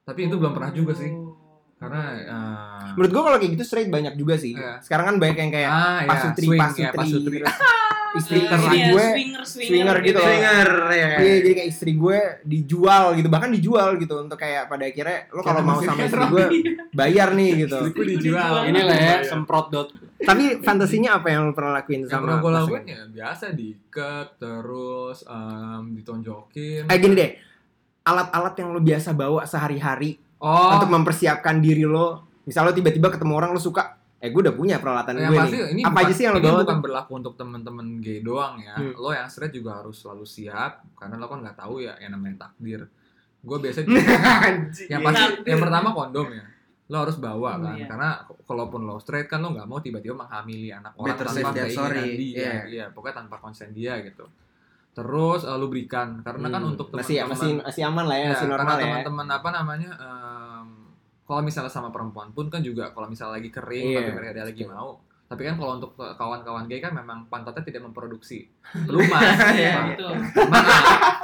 [0.00, 1.10] Tapi itu belum pernah juga sih.
[1.76, 4.56] Karena eh, Menurut gue kalau kayak gitu straight banyak juga sih.
[4.56, 4.80] Iya.
[4.80, 7.36] Sekarang kan banyak yang kayak ah, ya, pasutri, swing, pasutri, ya, pasutri.
[8.16, 10.24] istri Eh, istri ini ya, gue swinger, swinger, swinger gitu loh.
[10.24, 10.32] ya.
[10.32, 11.08] Swinger ya.
[11.20, 12.18] Iya, jadi kayak istri gue
[12.48, 16.44] dijual gitu, bahkan dijual gitu untuk kayak pada akhirnya lo kalau mau sama istri gue
[16.96, 17.76] bayar nih gitu.
[17.76, 18.52] Istriku dijual.
[18.72, 19.28] Inilah ya Bayar.
[19.28, 19.88] semprot dot.
[20.16, 24.28] Tapi fantasinya apa yang lo pernah lakuin Yang sama pernah gue lakuin ya biasa diikat
[24.40, 26.82] terus em, ditonjokin.
[26.88, 27.30] Eh gini deh,
[28.00, 32.24] alat-alat yang lo biasa bawa sehari-hari oh, untuk mempersiapkan diri lo.
[32.42, 33.82] Misal lo tiba-tiba ketemu orang lo suka,
[34.16, 35.68] eh gue udah punya peralatan yang gue pasti nih.
[35.68, 36.82] ini Apa bukan, aja sih yang lo ini bawa bukan tuh?
[36.82, 38.74] berlaku untuk temen-temen gay doang ya.
[38.74, 38.94] Hmm.
[38.94, 42.46] Lo yang straight juga harus selalu siap karena lo kan nggak tahu ya yang namanya
[42.46, 42.86] takdir.
[43.40, 43.82] Gue biasa
[44.86, 45.46] yang pasti Takdir.
[45.46, 46.44] yang pertama kondom ya.
[46.86, 47.86] Lo harus bawa Oh, kan iya.
[47.86, 48.08] karena
[48.40, 52.02] kalaupun lo straight kan lo nggak mau tiba-tiba menghamili anak orang Better tanpa keinginan sorry.
[52.14, 52.38] dia.
[52.38, 52.52] Iya.
[52.64, 54.26] Iya, pokoknya tanpa konsen dia gitu.
[54.92, 56.72] terus eh, lubrikan karena kan Hmm.
[56.72, 58.86] untuk masih teman-teman masih masih aman lah ya, Ya, masih normal karena ya.
[58.88, 60.25] teman-teman apa namanya em,
[61.26, 63.98] kalau misalnya sama perempuan pun kan juga kalau misalnya lagi kering Iya.
[64.00, 64.90] tapi mereka lagi mau
[65.26, 68.46] tapi kan kalau untuk kawan-kawan gay kan memang pantatnya tidak memproduksi
[68.86, 69.84] pelumas Iya, Pak.
[69.90, 70.12] betul.
[70.46, 70.66] Maaf.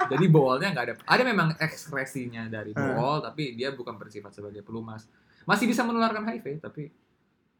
[0.08, 2.92] jadi bolnya nggak ada ada memang ekspresinya dari Hmm.
[2.92, 5.06] bol tapi dia bukan bersifat sebagai pelumas
[5.42, 6.90] masih bisa menularkan HIV tapi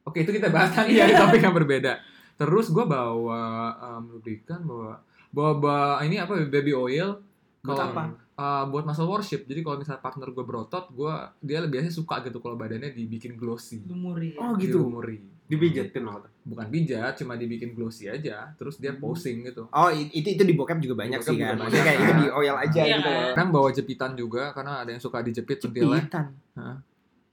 [0.02, 2.02] oke itu kita bahas nanti ya di topik yang berbeda
[2.34, 3.42] terus gue bawa
[3.78, 7.22] em, lubrikan bawa bawa, bawa ini apa baby oil
[7.62, 8.18] Kalau-?
[8.32, 12.38] Uh, buat muscle worship jadi kalau misalnya partner gue berotot gue dia biasanya suka gitu
[12.38, 14.32] kalau badannya dibikin glossy Lumuri.
[14.34, 14.80] Oh, gitu.
[14.80, 15.20] Dilumuri.
[15.44, 16.32] Dipijetin waktu.
[16.42, 20.80] bukan pijat cuma dibikin glossy aja terus dia posing gitu Oh, itu itu di bokep
[20.80, 21.44] juga banyak bokep sih kan.
[21.50, 21.60] banyak.
[21.62, 23.04] Maksudnya kayak itu di oil aja Iya, gitu.
[23.04, 23.12] kan?
[23.12, 23.28] loh.
[23.30, 26.24] kadang bawa jepitan juga karena ada yang suka dijepit pentilnya Jepitan.
[26.54, 26.76] Hah?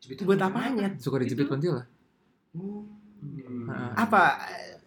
[0.01, 0.87] Itu buat apanya?
[0.97, 1.85] suka dijepit Itu- pentilnya
[2.49, 2.83] Hmm.
[3.65, 3.91] Heeh.
[3.95, 4.21] Apa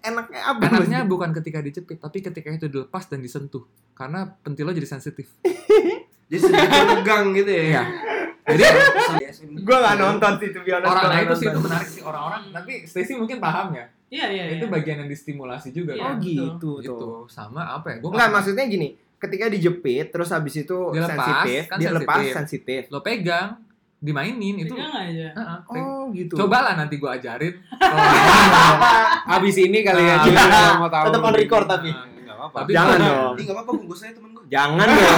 [0.03, 0.61] enaknya apa?
[0.67, 5.31] enaknya bukan ketika dijepit tapi ketika itu dilepas dan disentuh karena pentilnya jadi sensitif
[6.33, 7.63] Jadi sedikit tegang gitu ya.
[7.63, 7.83] Iya.
[8.49, 8.65] jadi
[9.55, 10.89] Gue gak nonton sih, be honest.
[10.89, 14.27] orang nah nggak itu sih itu menarik sih orang-orang tapi Stacy mungkin paham ya Iya,
[14.29, 14.73] iya, itu iya.
[14.73, 16.03] bagian yang distimulasi juga Iya.
[16.03, 17.21] Oh kan gitu gitu tuh.
[17.27, 21.77] sama apa ya gue Enggak, maksudnya gini, ketika dijepit terus habis itu Dilepas, sensitif, kan
[21.79, 22.35] dia lepas sensitif.
[22.35, 22.83] sensitif.
[22.89, 23.49] lo pegang
[23.97, 25.27] dimainin itu Pegang aja.
[25.31, 26.35] Heeh, peg- Oh gitu.
[26.35, 27.55] cobalah nanti gue ajarin
[29.33, 30.75] Abis ini kali ya Ah, kita iya.
[30.75, 31.05] mau tahu.
[31.09, 31.89] Tetap on record tapi.
[31.89, 32.12] Enggak
[32.45, 32.59] apa-apa.
[32.61, 33.33] Tapi Jangan dong.
[33.33, 34.45] Ini enggak apa-apa bungkusnya temen gue.
[34.47, 35.17] Jangan dong.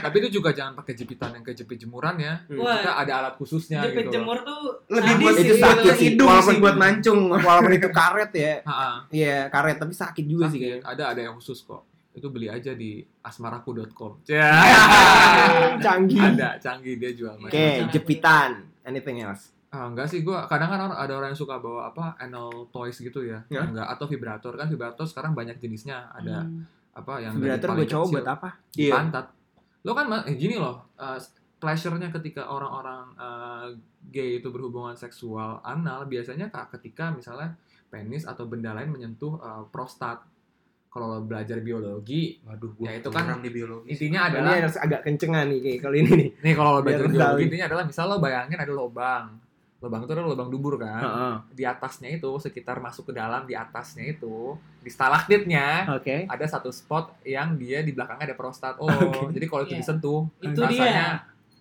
[0.00, 2.60] tapi itu juga jangan pakai jepitan yang kayak jepit jemuran ya Hmm.
[2.60, 6.04] Kita ada alat khususnya jepit gitu jemur tuh Lebih buat itu sakit sih.
[6.12, 6.60] hidung Walaupun sih.
[6.60, 8.54] buat mancung, walaupun itu karet ya.
[9.08, 10.84] Iya, karet tapi sakit juga sih kayaknya.
[10.84, 14.24] ada ada yang khusus kok itu beli aja di asmaraku.com
[15.78, 16.20] Canggih.
[16.22, 17.92] ada canggih dia jual Oke, macam-macam.
[17.92, 18.50] jepitan.
[18.82, 19.50] Anything else?
[19.68, 22.96] Ah, enggak sih gua kadang kan orang- ada orang yang suka bawa apa anal toys
[22.96, 23.62] gitu ya, Ya.
[23.62, 26.62] enggak atau vibrator kan vibrator sekarang banyak jenisnya ada Hmm.
[26.92, 28.14] apa yang dari Vibrator paling gue cowok kecil.
[28.14, 28.48] buat apa?
[28.70, 28.92] di Iya.
[28.94, 29.26] pantat.
[29.82, 31.18] Lo kan ma- eh, gini loh, uh,
[31.56, 33.66] pleasure-nya ketika orang-orang uh,
[34.06, 37.54] gay itu berhubungan seksual anal biasanya kak ketika misalnya
[37.86, 40.22] penis atau benda lain menyentuh uh, prostat.
[40.88, 43.84] Kalau lo belajar biologi, Waduh, gua Ya, itu kan kurang di biologi.
[43.90, 46.28] intinya Ini adalah harus agak kencengan nih kayak kali ini nih.
[46.40, 49.24] nih kalau lo belajar Biar biologi intinya adalah misal lo bayangin ada lubang.
[49.86, 50.98] Lubang itu adalah lubang dubur kan.
[50.98, 51.34] Heeh.
[51.52, 56.26] Di atasnya itu sekitar masuk ke dalam di atasnya itu di stalaktitnya Oke.
[56.26, 58.74] ada satu spot yang dia di belakangnya ada prostat.
[58.76, 59.30] Oh, Oke.
[59.30, 59.80] jadi kalau itu Iya.
[59.80, 61.06] disentuh Itu rasanya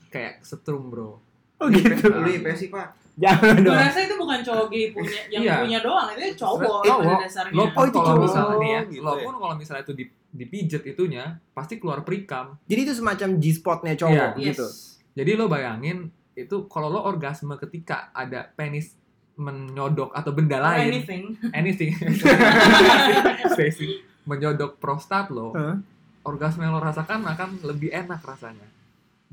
[0.10, 1.22] kayak setrum, Bro.
[1.56, 2.10] Oh gitu.
[2.10, 2.88] Lu IPS Pak.
[3.16, 3.80] Jangan Gue dong.
[3.80, 5.56] rasa itu bukan cowok gay punya yang Iya.
[5.64, 7.00] punya doang, itu cowok Cowok.
[7.08, 7.54] pada dasarnya.
[7.54, 8.24] Lo Oh, pun itu kalau cowok.
[8.26, 9.24] misalnya nih ya, gitu lo ya.
[9.24, 10.06] pun kalau misalnya itu di
[10.36, 12.60] dipijet itunya pasti keluar perikam.
[12.66, 14.44] Jadi itu semacam G-spotnya cowok Iya.
[14.44, 14.68] gitu.
[14.68, 15.00] Yes.
[15.16, 18.94] Jadi lo bayangin itu kalau lo orgasme ketika ada penis
[19.36, 21.24] menyodok atau benda Or lain, anything.
[21.60, 21.92] anything,
[23.56, 25.76] Stacy, menyodok prostat lo, Hah?
[26.24, 28.68] orgasme yang lo rasakan akan lebih enak rasanya.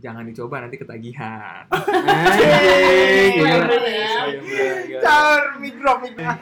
[0.03, 1.62] Jangan dicoba nanti ketagihan.
[3.30, 4.98] Ya.
[4.98, 6.32] Car, mikro, mikro.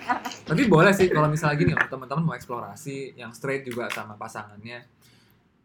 [0.49, 4.81] Tapi boleh sih kalau misalnya gini loh, teman-teman mau eksplorasi yang straight juga sama pasangannya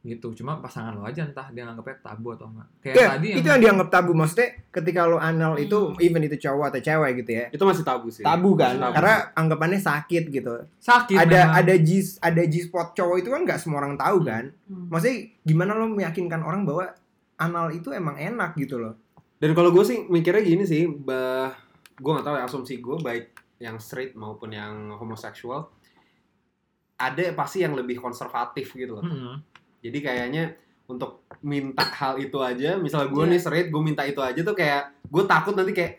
[0.05, 0.37] gitu.
[0.37, 2.67] Cuma pasangan lo aja entah dia nganggapnya tabu atau enggak.
[2.85, 5.97] Kayak Ya, tadi yang itu yang dianggap tabu maksudnya ketika lo anal itu Hmm.
[5.97, 7.45] even itu cowok atau cewek gitu ya.
[7.49, 8.21] Itu masih tabu sih.
[8.21, 8.77] Tabu kan?
[8.77, 8.93] Tabu.
[9.01, 10.55] Karena anggapannya sakit gitu.
[10.77, 11.57] sakit ada memang.
[11.57, 11.89] ada G
[12.21, 14.53] ada G spot cowok itu kan nggak semua orang tahu kan.
[14.69, 14.87] Hmm.
[14.93, 16.93] Maksudnya gimana lo meyakinkan orang bahwa
[17.41, 18.93] anal itu emang enak gitu loh.
[19.41, 21.51] Dan kalau gue sih mikirnya gini sih, bah,
[21.97, 23.25] gue nggak tahu ya asumsi gue baik
[23.59, 25.67] yang straight maupun yang homoseksual
[26.95, 29.03] ada pasti yang lebih konservatif gitu loh.
[29.03, 29.35] Mm-mm.
[29.85, 30.43] Jadi kayaknya
[30.85, 33.31] untuk minta hal itu aja, misalnya gue Iya.
[33.31, 35.93] nih straight, gue minta itu aja tuh kayak gue takut nanti kayak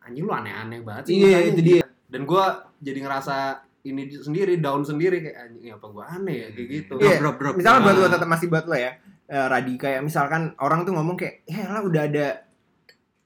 [0.00, 1.14] anjing lu aneh-aneh banget sih.
[1.16, 1.82] Iya, mintanya." itu dia.
[2.06, 2.44] Dan gue
[2.78, 3.36] jadi ngerasa
[3.82, 6.92] ini di- sendiri, down sendiri kayak anjing apa gue aneh ya kayak gitu.
[6.98, 7.18] Iya.
[7.18, 7.54] Drop, drop, drop.
[7.58, 8.02] Misalnya buat Nah.
[8.02, 8.92] lo tetap masih buat lo ya,
[9.24, 12.26] eh, Radi kayak misalkan orang tuh ngomong kayak, ya lah udah ada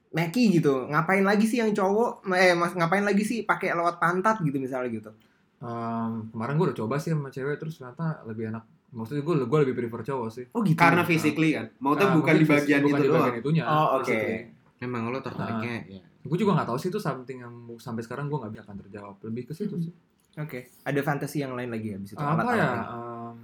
[0.09, 4.41] Meki gitu, ngapain lagi sih yang cowok, eh mas ngapain lagi sih pakai lewat pantat
[4.41, 5.11] gitu misalnya gitu.
[5.59, 8.65] Um, kemarin gue udah coba sih sama cewek terus ternyata lebih enak.
[8.89, 10.45] Maksudnya gue gue lebih prefer cowok sih.
[10.51, 10.75] Oh gitu.
[10.75, 13.21] Karena physically kan, maksudnya Ah, bukan di bagian bukan itu di doang.
[13.23, 13.65] bagian itunya.
[13.65, 14.05] Oh oke.
[14.05, 14.39] basically.
[14.79, 16.03] Emang lo tertariknya ya.
[16.23, 19.15] Gue juga nggak tahu sih itu something yang sampai sekarang gue nggak bisa akan terjawab.
[19.23, 19.93] Lebih ke situ sih.
[20.37, 20.69] Oke.
[20.83, 22.71] Ada fantasi yang lain lagi ya bisa apa ya?
[22.89, 23.37] Um,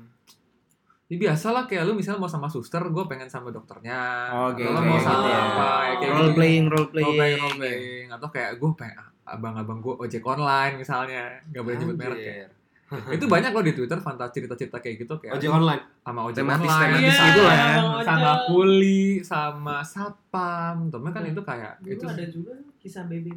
[1.07, 4.01] ya biasa lah kayak lu misalnya mau sama suster, gue pengen sama dokternya.
[4.49, 5.39] Oke, Atau oke, mau gitu sama ya.
[5.39, 6.37] apa ya, kayak Role gitu.
[6.37, 7.39] playing, role Role playing, playing.
[7.39, 8.07] role playing.
[8.09, 12.49] Atau kayak gue pengen abang-abang gue ojek online misalnya, nggak boleh nyebut merek ya.
[13.15, 16.67] Itu banyak loh di Twitter fantasi cerita-cerita kayak gitu kayak ojek online sama ojek Tematis-
[16.67, 17.69] online tematis sama- gitu lah ya.
[17.73, 18.03] Ojol.
[18.03, 23.33] sama kuli sama satpam temen kan itu kayak Dulu itu ada juga kisah baby.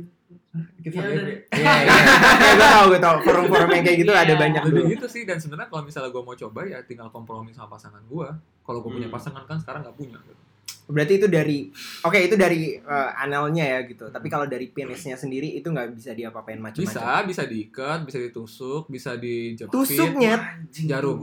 [0.80, 1.22] kita Ya, beda.
[1.22, 1.38] udah.
[1.51, 1.93] Iya, iya.
[2.49, 3.16] gue tau, gue tau.
[3.22, 4.22] Forum-forum yang kayak gitu Iya.
[4.22, 4.89] ada banyak lebih tuh.
[4.91, 8.28] gitu sih dan sebenarnya kalau misalnya gue mau coba ya tinggal kompromi sama pasangan gue
[8.62, 9.16] kalau gue punya Hmm.
[9.16, 10.41] pasangan kan sekarang nggak punya gitu.
[10.86, 11.69] Berarti itu dari,
[12.05, 14.13] oke itu dari eh, analnya ya gitu.
[14.13, 16.86] Tapi kalau dari penisnya sendiri itu nggak bisa diapa-apain macam-macam.
[16.86, 21.19] bisa bisa diikat bisa ditusuk bisa dijepit Tusuknya, Jarum.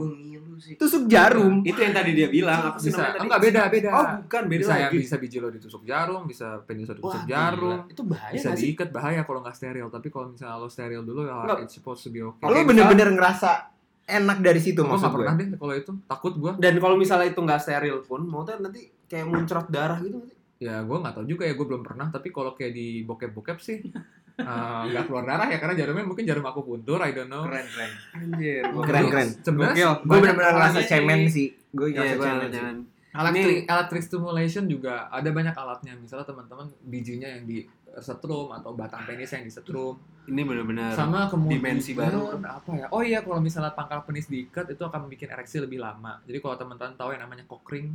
[0.79, 1.65] Tusuk jarum.
[1.65, 3.01] itu yang tadi dia bilang apa sih bisa.
[3.01, 3.23] namanya tadi?
[3.25, 3.89] Enggak beda beda.
[3.89, 4.97] oh bukan beda bisa lagi.
[5.01, 7.79] bisa biji lo ditusuk jarum bisa penis lo ditusuk Wah, jarum.
[7.83, 7.91] Gila.
[7.91, 9.87] itu bahaya bisa diikat bahaya kalau nggak steril.
[9.89, 12.45] Tapi kalau misalnya lo steril dulu ya it's supposed to be okay.
[12.47, 13.72] Lo bener-bener ngerasa
[14.05, 15.19] enak dari situ gue maksud nggak gue.
[15.19, 18.79] pernah deh kalau itu takut gue dan kalau misalnya itu nggak steril pun mau nanti
[19.05, 20.35] kayak muncrat darah gitu sih?
[20.59, 23.57] ya gue nggak tahu juga ya gue belum pernah tapi kalau kayak di bokep bokep
[23.57, 23.79] sih
[24.39, 27.63] eh, nggak keluar darah ya karena jarumnya mungkin jarum aku puntur I don't know Keren
[27.65, 27.91] keren.
[28.13, 29.27] anjir Keren, keren.
[29.39, 29.85] sebenarnya.
[30.01, 31.29] Gue alat- ngerasa Iya, cemen iya.
[31.29, 31.47] sih.
[31.69, 32.77] Gue Iya, ngerasa jangan, cemen
[33.13, 33.69] jangan.
[33.69, 37.61] electric, stimulation juga ada banyak alatnya misalnya teman-teman bijinya yang di
[38.01, 42.41] setrum atau batang penis yang disetrum ini benar-benar sama kemudian dimensi baru.
[42.41, 46.17] apa ya oh iya kalau misalnya pangkal penis diikat itu akan bikin ereksi lebih lama
[46.25, 47.93] jadi kalau teman-teman tahu yang namanya cock ring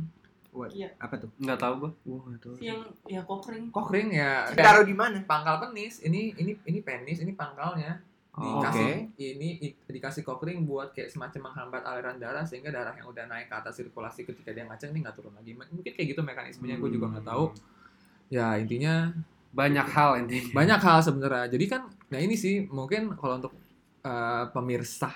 [0.49, 0.89] Iya.
[0.97, 1.29] Apa tuh?
[1.37, 2.49] nggak tahu gua Wah, itu.
[2.57, 3.69] Yang ya kokring.
[3.69, 5.21] cock ring ya Taruh di mana?
[5.21, 8.01] pangkal penis ini ini ini penis ini pangkalnya
[8.39, 12.95] Oh, dikasih ini i- dikasih cock ring buat kayak semacam menghambat aliran darah sehingga darah
[12.95, 15.51] yang udah naik ke atas sirkulasi ketika dia ngaceng ini nggak turun lagi.
[15.59, 17.45] Mungkin kayak gitu mekanismenya gue juga nggak tahu.
[18.31, 19.11] Ya intinya
[19.51, 20.55] banyak hal intinya.
[20.55, 21.45] Banyak hal sebenarnya.
[21.51, 23.53] Jadi kan nah ini sih mungkin kalau untuk
[24.07, 25.11] eh, pemirsa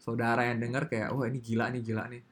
[0.00, 2.22] saudara yang dengar kayak wah ini gila nih gila nih.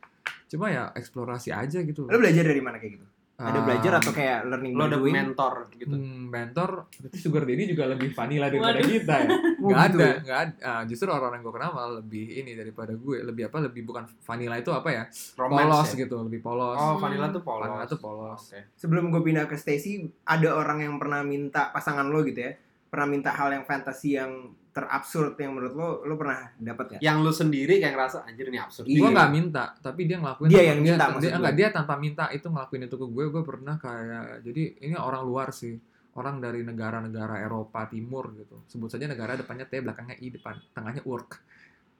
[0.50, 2.08] Cuma ya eksplorasi aja gitu.
[2.08, 3.06] Lo belajar dari mana kayak gitu?
[3.40, 5.14] Ada Ah, belajar atau kayak learning lo ada doing?
[5.14, 8.84] mentor gitu Hmm, mentor, berarti sugar daddy juga lebih vanilla daripada Waduh.
[8.86, 9.28] kita ya.
[9.60, 10.14] Oh, Nggak gitu ada, ya?
[10.20, 10.52] nggak ada.
[10.62, 13.16] Ah, justru orang-orang yang gue kenal malah lebih ini daripada gue.
[13.22, 13.56] Lebih apa?
[13.62, 15.02] Lebih bukan vanilla itu apa ya?
[15.34, 15.96] Romance polos ya?
[15.98, 16.76] gitu, lebih polos.
[16.76, 18.40] oh vanilla tuh polos Vanilla tuh polos.
[18.46, 18.60] Oke.
[18.74, 22.52] Sebelum gue pindah ke Stacy, ada orang yang pernah minta pasangan lo gitu ya,
[22.86, 27.00] pernah minta hal yang fantasi yang terabsurd yang menurut lo, lo pernah dapat nggak?
[27.00, 28.96] yang lu sendiri kayak ngerasa anjir ini absurd Iya.
[28.96, 30.46] Gue nggak minta, tapi dia ngelakuin.
[30.46, 33.24] Dia yang minta, dia, dia, enggak, dia tanpa minta itu ngelakuin itu ke gue.
[33.28, 35.74] Gue pernah kayak, jadi ini orang luar sih.
[36.10, 38.62] Orang dari negara-negara Eropa Timur gitu.
[38.66, 41.38] Sebut saja negara depannya T, belakangnya I, depan tengahnya Urk.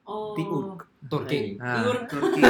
[0.01, 0.33] Oh.
[0.33, 0.89] Tiurk.
[1.03, 1.85] Turki Nah.
[2.03, 2.41] Turki.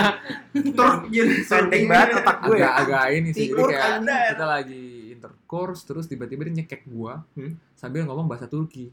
[0.72, 2.56] Turk jadi pendek banget otak gue.
[2.56, 2.68] ya.
[2.74, 4.18] agak-agak ini sih jadi kayak Anda.
[4.32, 7.60] kita lagi intercourse terus tiba-tiba dia nyekek gua Hmm.
[7.74, 8.88] sambil ngomong bahasa Turki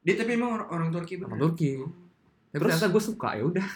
[0.00, 1.36] Dia tapi emang orang, orang Turki bener.
[1.36, 1.72] Turki
[2.50, 2.62] tapi Terus?
[2.72, 3.68] ternyata gue suka ya udah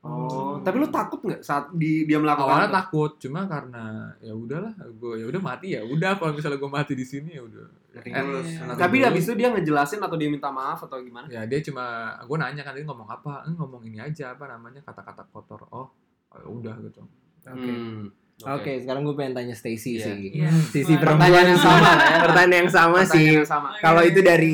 [0.00, 2.76] oh tapi lu takut nggak saat di, dia melakukan awalnya itu?
[2.78, 3.84] takut cuma karena
[4.18, 7.42] ya udahlah gue ya udah mati ya udah kalau misalnya gue mati di sini ya
[7.42, 8.74] udah Eh, iya.
[8.74, 9.06] tapi tulus.
[9.06, 11.84] habis itu dia ngejelasin atau dia minta maaf atau gimana ya dia cuma
[12.18, 15.88] gue nanya kan dia ngomong apa eh, ngomong ini aja apa namanya kata-kata kotor oh
[16.32, 17.00] ya udah gitu
[17.44, 17.60] Oke.
[17.62, 18.08] Hmm,
[18.50, 20.04] Oke, sekarang gue pengen tanya Stacy Iya.
[20.06, 20.20] sih.
[20.34, 20.48] Iya.
[20.66, 22.16] Sisi perempuan Pertanyaan yang sama ya.
[22.20, 23.28] Pertanyaan yang sama sih.
[23.28, 24.52] Pertanyaan yang sama Kalau itu dari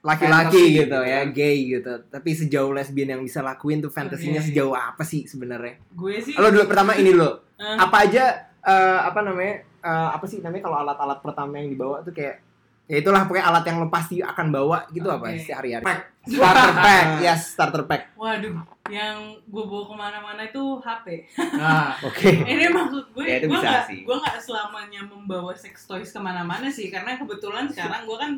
[0.00, 1.30] laki-laki gitu gitu ya, kan.
[1.30, 1.92] gay gitu.
[2.06, 4.48] Tapi sejauh lesbian yang bisa lakuin tuh fantasinya Oke.
[4.48, 5.76] sejauh apa sih sebenarnya?
[5.92, 6.32] Gue sih.
[6.34, 7.28] Lo dulu pertama ini dulu.
[7.54, 8.24] Eh, Apa aja
[8.58, 9.60] eh, apa namanya?
[9.78, 12.40] eh, apa sih namanya kalau alat-alat pertama yang dibawa tuh kayak
[12.84, 15.40] ya itulah pokoknya alat yang lo pasti akan bawa gitu apa Oke.
[15.40, 15.84] sehari-hari.
[15.84, 16.00] Pack.
[16.20, 18.02] Starter pack, yes, starter pack.
[18.12, 21.06] Waduh, yang gue bawa ke mana-mana itu HP.
[21.54, 22.28] nah Oke.
[22.42, 24.00] Ini maksud gue, Ya, itu gue nggak, sih.
[24.02, 28.32] gue nggak selamanya membawa sex toys ke mana-mana sih, karena kebetulan sekarang gue kan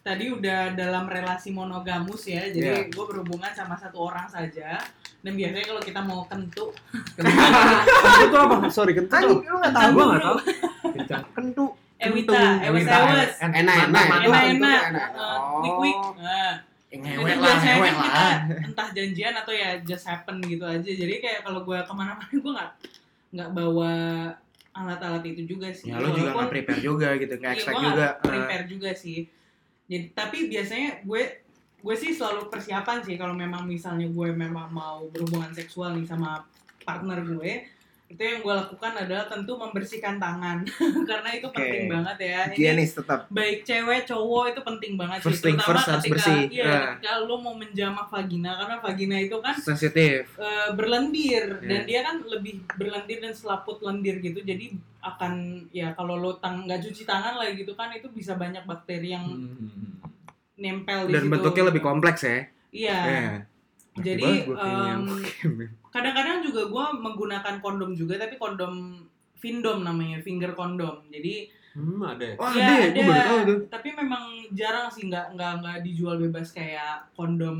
[0.00, 2.88] tadi udah dalam relasi monogamus ya, jadi Iya.
[2.88, 4.80] gue berhubungan sama satu orang saja.
[5.18, 6.70] Dan biasanya kalau kita mau kentu,
[7.12, 8.56] Kentu tuh apa?
[8.68, 9.18] Sorry, kentu tuh.
[9.18, 10.36] Anjing, lu nggak tahu Gua nggak tahu.
[11.34, 11.64] kentu.
[11.98, 13.74] Ewita, ewes Ewita, ewes, Enak, enak.
[13.82, 15.08] Itu enak enak, enak.
[15.58, 15.96] wik wik.
[16.16, 16.54] Nah,
[16.88, 18.36] Ngewek itu lah, ngewek kan kita lah.
[18.64, 20.88] entah janjian atau ya just happen gitu aja.
[20.88, 22.70] Jadi kayak kalau gue ke mana-mana gue nggak
[23.28, 23.92] nggak bawa
[24.72, 25.90] alat-alat itu juga sih.
[25.90, 27.92] Ya lo juga nggak prepare juga gitu, nggak Iya, expect juga.
[27.92, 29.18] nggak prepare juga sih.
[29.88, 31.22] Jadi tapi biasanya gue
[31.78, 36.44] gue sih selalu persiapan sih kalau memang misalnya gue memang mau berhubungan seksual nih sama
[36.84, 37.64] partner gue
[38.08, 40.64] itu yang gue lakukan adalah tentu membersihkan tangan
[41.10, 41.54] karena itu Oke.
[41.54, 43.28] penting banget ya ini Higienis tetap.
[43.28, 46.40] baik cewek cowok itu penting banget First sih terutama first ketika bersih.
[46.48, 46.80] iya Nah.
[46.94, 50.24] ketika lo mau menjamah vagina karena vagina itu kan Sensitif.
[50.34, 51.68] eh, berlendir Iya.
[51.68, 55.32] dan dia kan lebih berlendir dan selaput lendir gitu jadi akan
[55.70, 59.28] ya kalau lo tang nggak cuci tangan lah gitu kan itu bisa banyak bakteri yang
[59.28, 60.00] Hmm.
[60.56, 62.40] nempel di Dan situ bentuknya lebih kompleks ya.
[62.70, 62.98] iya Iya.
[63.04, 63.38] jadi
[64.00, 64.32] Kayaknya.
[64.58, 65.02] em,
[65.94, 68.74] kadang-kadang juga gue menggunakan kondom juga tapi kondom
[69.38, 71.06] Vindom namanya, finger condom.
[71.14, 72.34] Jadi Hmm, ada ya?
[72.34, 72.88] Wah, ya, ada ya?
[72.90, 73.58] Gue baru tahu tuh.
[73.70, 77.54] Tapi memang jarang sih nggak nggak nggak dijual bebas kayak kondom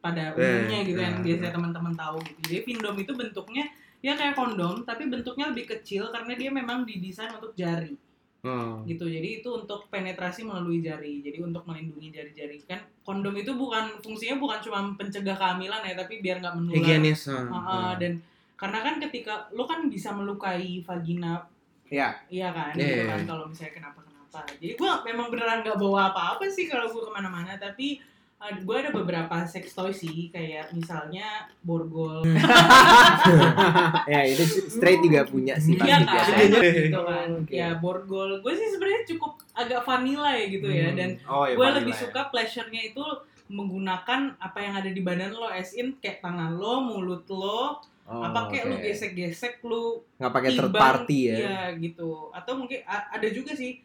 [0.00, 1.54] pada Eh, umumnya gitu yang eh, biasanya eh.
[1.60, 2.40] teman-teman tahu gitu.
[2.48, 3.68] Jadi Vindom itu bentuknya
[4.00, 7.92] ya kayak kondom tapi bentuknya lebih kecil karena dia memang didesain untuk jari
[8.40, 8.80] Oh.
[8.88, 9.04] gitu.
[9.04, 11.20] Jadi itu untuk penetrasi melalui jari.
[11.20, 16.24] Jadi untuk melindungi jari-jari kan kondom itu bukan fungsinya bukan cuma pencegah kehamilan ya tapi
[16.24, 16.76] biar nggak menular.
[16.80, 17.28] Higienis.
[17.28, 18.16] Uh, uh, dan
[18.56, 21.44] karena kan ketika lo kan bisa melukai vagina
[21.90, 22.22] Ya.
[22.30, 23.26] Iya kan, Iya, gitu iya, kan iya.
[23.26, 24.40] kalau misalnya kenapa-kenapa.
[24.62, 27.98] Jadi gua memang beneran nggak bawa apa-apa sih kalau gua ke mana-mana, tapi
[28.40, 31.28] uh, gue ada beberapa sex toy sih, kayak misalnya
[31.60, 32.24] borgol,
[34.12, 37.28] ya itu straight juga punya sih iya kan, gitu kan.
[37.44, 37.52] Oke.
[37.52, 40.96] Ya borgol, gue sih sebenarnya cukup agak vanilla ya gitu ya, Hmm.
[40.98, 42.00] dan Oh, iya, gue lebih ya.
[42.00, 43.04] suka pleasure-nya itu
[43.46, 47.78] menggunakan apa yang ada di badan lo, as in kayak tangan lo, mulut lo,
[48.10, 48.82] Oh, apa kayak lu oke.
[48.82, 52.34] gesek-gesek lu nggak pakai third party ya Iya gitu.
[52.34, 53.78] Atau mungkin ada juga sih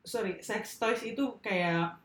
[0.00, 1.96] sorry, sex toys itu kayak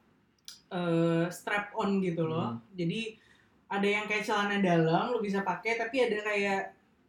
[0.67, 2.53] eh, strap on gitu loh.
[2.53, 2.61] Hmm.
[2.73, 3.17] Jadi
[3.65, 6.61] ada yang kayak celana dalam lu bisa pakai tapi ada kayak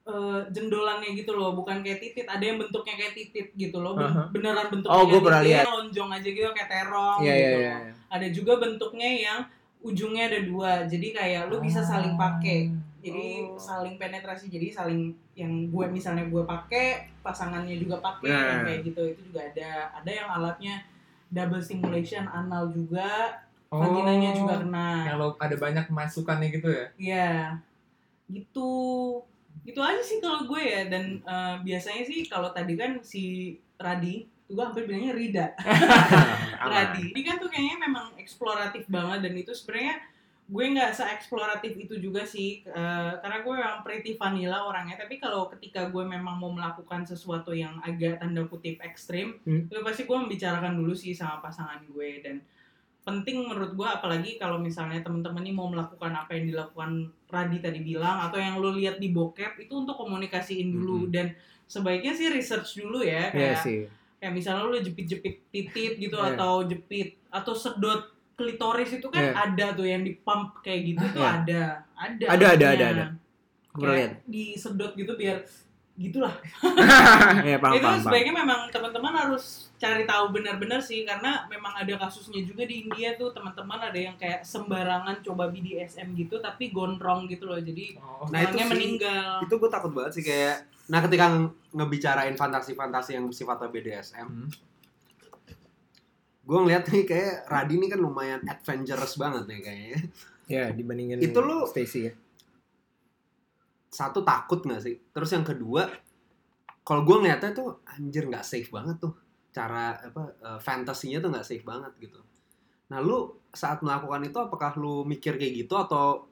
[0.04, 2.26] eh, jendolannya gitu loh, bukan kayak titit.
[2.26, 4.30] Ada yang bentuknya kayak titit gitu loh, ben- Aha.
[4.30, 5.64] beneran bentuknya Oh, gua kayak pernah lihat.
[5.64, 7.42] lonjong aja gitu kayak terong Iya gitu.
[7.42, 7.74] iya iya.
[7.82, 7.92] iya.
[8.06, 9.38] Ada juga bentuknya yang
[9.78, 13.54] ujungnya ada dua, jadi kayak lu bisa saling pakai jadi Oh.
[13.54, 16.86] saling penetrasi jadi saling yang gue misalnya gue pakai
[17.20, 20.82] pasangannya juga pakai yang kayak gitu itu juga ada ada yang alatnya
[21.30, 24.90] double stimulation anal juga vaginanya juga kena.
[25.10, 26.86] Kalau ada banyak masukannya gitu ya.
[26.96, 27.32] Iya.
[28.30, 28.70] Gitu.
[29.66, 34.24] Gitu aja sih kalau gue ya dan eh, biasanya sih kalau tadi kan si Radi
[34.46, 35.46] tuh gue hampir bilangnya Rida.
[36.72, 37.10] Radi.
[37.10, 39.98] Ini kan tuh kayaknya memang eksploratif banget dan itu sebenarnya
[40.46, 44.94] gue nggak se-eksploratif itu juga sih eh, karena gue memang pretty vanilla orangnya.
[44.96, 49.66] Tapi kalau ketika gue memang mau melakukan sesuatu yang agak tanda kutip ekstrim Hmm.
[49.66, 52.10] itu pasti gue membicarakan dulu sih sama pasangan gue.
[52.22, 52.38] Dan
[53.02, 56.90] penting menurut gue apalagi kalau misalnya temen-temen ini mau melakukan apa yang dilakukan
[57.26, 61.06] Radi tadi bilang atau yang lo lihat di bokep itu untuk komunikasiin dulu.
[61.06, 61.34] Dan
[61.66, 63.78] sebaiknya sih research dulu ya Iya kayak sih.
[64.16, 66.34] kayak misalnya lu jepit-jepit titit gitu Iya.
[66.34, 69.32] atau jepit atau sedot klitoris itu kan Iya.
[69.34, 71.32] ada tuh yang di pump kayak gitu tuh Iya.
[71.34, 71.62] ada
[71.96, 73.04] ada Ada, ada, ada, ada.
[73.72, 75.40] Kayak disedot gitu biar
[75.94, 76.32] gitulah
[77.42, 78.00] ya paham itu paham, paham.
[78.02, 83.12] sebaiknya memang teman-teman harus cari tahu benar-benar sih karena memang ada kasusnya juga di India
[83.14, 88.28] tuh teman-teman ada yang kayak sembarangan coba BDSM gitu tapi gondrong gitu loh jadi Oh.
[88.28, 90.56] Nah, itu sih- meninggal itu gue takut banget sih kayak
[90.86, 94.48] nah ketika nge- ngebicarain fantasi-fantasi yang sifatnya BDSM Hmm.
[96.46, 99.98] Gue ngeliat nih kayak Radi nih kan lumayan adventurous banget nih kayaknya.
[100.46, 102.12] Ya dibandingin Itu lu- Stacy ya.
[103.88, 104.94] Satu takut nggak sih?
[105.10, 105.88] Terus yang kedua
[106.80, 109.14] kalau gue ngeliatnya tuh anjir nggak safe banget tuh.
[109.50, 112.20] Cara apa eh, fantasinya tuh nggak safe banget gitu.
[112.86, 116.28] Nah lu saat melakukan itu apakah lu mikir kayak gitu atau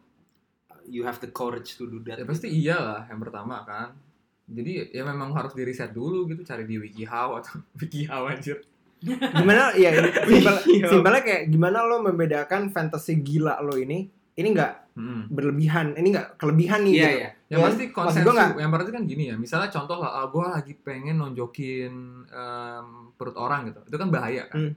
[0.85, 2.21] you have the courage to do that?
[2.21, 3.97] Ya pasti iya lah yang pertama kan.
[4.45, 8.61] Jadi ya memang harus di riset dulu gitu, cari di WikiHow atau WikiHow anjir.
[9.07, 9.91] Gimana ya
[10.27, 10.87] simpel, Iya.
[10.89, 15.27] simpelnya kayak gimana lo membedakan fantasi gila lo ini ini nggak Hmm.
[15.27, 17.19] berlebihan ini nggak kelebihan nih iya gitu.
[17.19, 19.35] iya Yang Ya, pasti konsensus, gua nggak- yang berarti kan gini ya.
[19.37, 21.93] Misalnya contoh lah, ah, gue lagi pengen nonjokin
[22.25, 23.83] em, perut orang gitu.
[23.85, 24.59] Itu kan bahaya kan.
[24.61, 24.73] Hmm.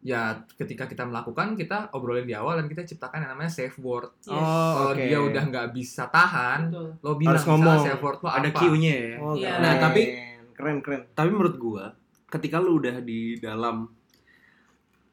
[0.00, 0.20] Ya
[0.52, 4.14] ketika kita melakukan, kita obrolin di awal dan kita ciptakan yang namanya safe word.
[4.20, 4.30] Yes.
[4.32, 5.02] Oh, Kalau oke.
[5.04, 6.88] dia udah nggak bisa tahan, Betul.
[6.96, 7.78] lo bilang Harus ngomong.
[7.82, 8.58] safe word lo Ada apa.
[8.60, 9.14] Q-nya ya.
[9.16, 9.50] Oh, Iya.
[9.52, 9.58] keren.
[9.60, 10.08] Nah, tapi-
[10.52, 11.84] keren keren tapi menurut gue
[12.28, 13.88] ketika lu udah di dalam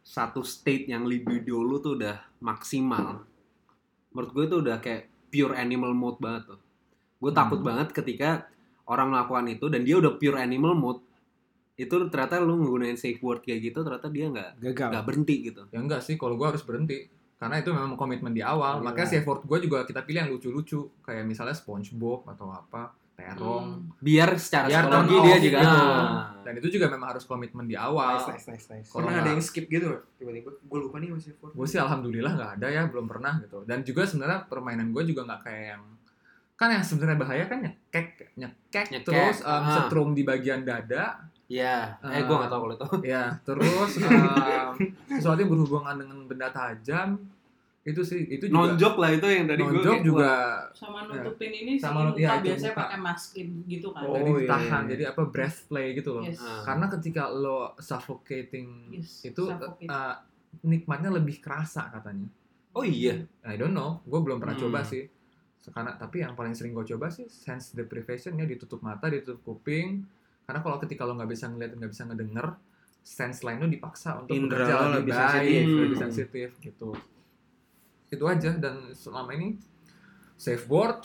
[0.02, 3.26] satu state yang libido lu tuh udah maksimal
[4.12, 6.60] menurut gue itu udah kayak pure animal mode banget tuh
[7.18, 7.68] gue takut Hmm.
[7.74, 8.46] banget ketika
[8.86, 11.02] orang melakukan itu dan dia udah pure animal mode
[11.76, 15.62] itu ternyata lu menggunakan safe word kayak gitu ternyata dia nggak gagal nggak berhenti gitu
[15.74, 17.12] Ya enggak sih, kalau gue harus berhenti.
[17.36, 18.80] Karena itu memang komitmen di awal.
[18.80, 18.86] Gila.
[18.88, 20.88] Makanya safe word gue juga kita pilih yang lucu-lucu.
[21.04, 23.92] Kayak misalnya SpongeBob atau apa, terong.
[23.92, 24.00] Hmm.
[24.00, 25.68] biar secara Biar dia juga gitu.
[25.68, 26.32] Ah.
[26.46, 28.22] Dan itu juga memang harus komitmen di awal.
[28.22, 29.90] nice nice nice nice Kalau Pernah ada yang skip gitu?
[30.22, 31.50] Tiba-tiba gue lupa nih masih for.
[31.50, 33.66] Gue sih alhamdulillah nggak ada ya, belum pernah gitu.
[33.66, 35.84] Dan juga sebenarnya permainan gue juga nggak kayak yang
[36.56, 39.76] kan yang sebenarnya bahaya kan nyekek, nyekek, Nyekek, terus um, ah.
[39.76, 42.26] setrum di bagian dada, Iya, eh Ah.
[42.26, 42.88] gue nggak tahu kalau itu.
[43.14, 44.74] ya terus um,
[45.12, 47.22] sesuatu yang berhubungan dengan benda tajam
[47.86, 50.32] itu sih itu juga Nonjok lah itu yang tadi gue nonjok juga
[50.74, 52.82] sama nutupin ini Sama sih iya, itu biasanya muka.
[52.82, 54.90] pakai maskin gitu kan Oh, jadi iya, ditahan iya.
[54.90, 56.40] jadi apa breath play gitu loh Yes.
[56.40, 56.66] Ah.
[56.66, 59.86] karena ketika lo suffocating Yes, itu suffocate.
[59.86, 60.18] uh,
[60.62, 62.26] nikmatnya lebih kerasa katanya
[62.72, 63.22] Oh iya.
[63.42, 64.66] I don't know gue belum pernah Hmm.
[64.66, 65.06] coba sih
[65.68, 70.06] karena tapi yang paling sering gue coba sih sense deprivation ya ditutup mata ditutup kuping
[70.44, 72.48] karena kalau ketika lo nggak bisa ngeliat nggak bisa ngedenger
[73.00, 75.66] sense lain lo dipaksa untuk Indra bekerja lebih lebih baik sensitif.
[75.66, 76.02] lebih Hmm.
[76.04, 76.90] sensitif gitu
[78.14, 79.58] itu aja dan selama ini
[80.38, 81.04] safe board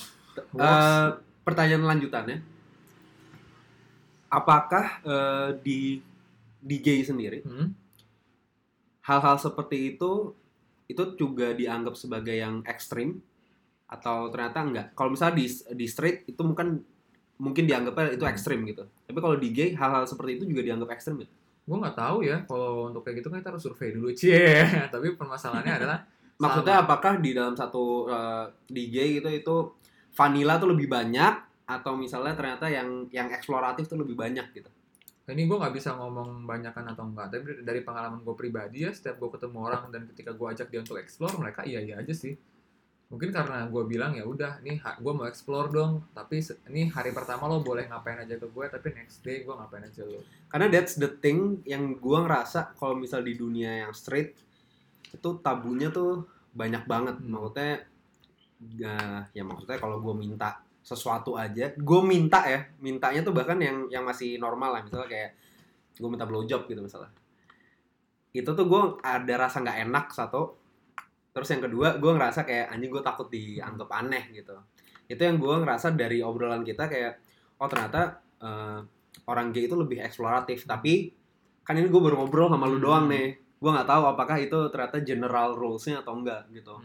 [0.52, 0.88] works.
[0.90, 1.08] Eh,
[1.42, 2.38] pertanyaan lanjutannya,
[4.30, 5.48] apakah eh,
[6.60, 7.72] di gay sendiri Hmm.
[9.00, 10.36] hal-hal seperti itu
[10.90, 13.22] itu juga dianggap sebagai yang ekstrim
[13.90, 14.86] atau ternyata enggak?
[14.94, 16.82] Kalau misalnya di di straight itu mungkin
[17.40, 18.84] mungkin dianggapnya itu ekstrim gitu.
[19.08, 21.32] Tapi kalau di gay hal-hal seperti itu juga dianggap ekstrim gitu.
[21.70, 24.58] gue nggak tahu ya kalau untuk kayak gitu kan kita harus survei dulu cie
[24.94, 26.02] tapi permasalahannya adalah
[26.40, 26.84] Maksudnya sama.
[26.88, 29.56] apakah di dalam satu eh, di gay gitu itu
[30.16, 31.34] vanilla tuh lebih banyak
[31.68, 34.70] atau misalnya ternyata yang yang eksploratif tuh lebih banyak gitu?
[35.30, 39.22] ini gue nggak bisa ngomong banyakan atau enggak tapi dari pengalaman gue pribadi ya setiap
[39.22, 42.34] gue ketemu orang dan ketika gue ajak dia untuk explore mereka iya iya aja sih
[43.10, 46.38] mungkin karena gue bilang ya udah nih gue mau explore dong tapi
[46.70, 50.06] ini hari pertama lo boleh ngapain aja ke gue tapi next day gue ngapain aja
[50.06, 54.34] lo Karena that's the thing yang gua ngerasa kalau misal di dunia yang straight
[55.08, 57.16] itu tabunya tuh banyak banget.
[57.20, 57.30] Hmm.
[57.32, 57.72] Maksudnya
[58.76, 63.86] ya, ya maksudnya kalau gua minta sesuatu aja, gue minta ya, mintanya tuh bahkan yang
[63.92, 65.30] yang masih normal lah, misalnya kayak
[66.00, 67.12] gue minta blowjob gitu misalnya.
[68.32, 70.56] Itu tuh gue ada rasa nggak enak satu.
[71.30, 74.56] Terus yang kedua, gue ngerasa kayak anjing gue takut dianggap aneh gitu.
[75.04, 77.20] Itu yang gue ngerasa dari obrolan kita kayak,
[77.60, 78.80] oh ternyata eh,
[79.30, 81.12] orang gay itu lebih eksploratif tapi
[81.62, 82.84] kan ini gue baru ngobrol sama lu Hmm.
[82.84, 83.28] doang nih
[83.60, 86.80] gue nggak tahu apakah itu ternyata general rulesnya atau enggak gitu.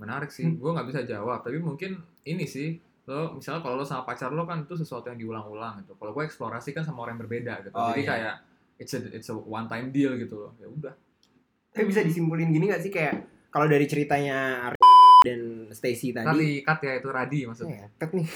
[0.00, 0.48] Menarik sih.
[0.56, 4.48] Gue nggak bisa jawab tapi mungkin ini sih lo misalnya kalau lo sama pacar lo
[4.48, 5.92] kan itu sesuatu yang diulang-ulang gitu.
[6.00, 7.76] Kalau gue eksplorasi kan sama orang yang berbeda gitu.
[7.76, 8.08] Oh, jadi iya.
[8.08, 8.34] kayak
[8.80, 10.52] it's a it's a one time deal gitu loh.
[10.56, 10.94] Ya udah.
[11.74, 12.88] Tapi bisa disimpulin gini gak sih?
[12.88, 14.74] Kayak kalau dari ceritanya Ar
[15.24, 16.28] dan Stacy tadi.
[16.28, 18.26] Tadi cut ya itu Radi maksudnya Ya, cut nih.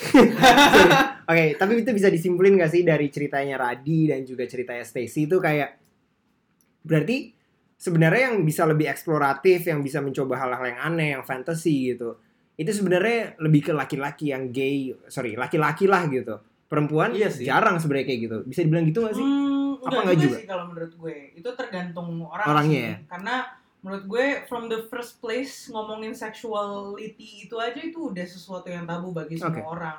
[1.31, 5.37] Oke, tapi itu bisa disimpulin gak sih dari ceritanya Radi dan juga ceritanya Stacy itu
[5.39, 5.77] kayak
[6.83, 7.38] berarti
[7.79, 12.19] sebenarnya yang bisa lebih eksploratif, yang bisa mencoba hal-hal yang aneh, yang fantasy gitu.
[12.59, 16.43] Itu sebenarnya lebih ke laki-laki yang gay, sorry, laki-laki lah gitu.
[16.69, 17.47] Perempuan Iya sih.
[17.47, 18.37] jarang sebenarnya kayak gitu.
[18.45, 19.25] Bisa dibilang gitu gak sih?
[19.25, 20.37] Hmm, Apa enggak juga, juga?
[20.37, 21.17] sih kalau menurut gue.
[21.33, 22.91] Itu tergantung orang Orangnya sih.
[22.91, 22.97] ya?
[23.09, 23.35] Karena
[23.79, 29.15] menurut gue from the first place ngomongin sexuality itu aja itu udah sesuatu yang tabu
[29.15, 29.63] bagi semua Oke.
[29.65, 29.99] orang.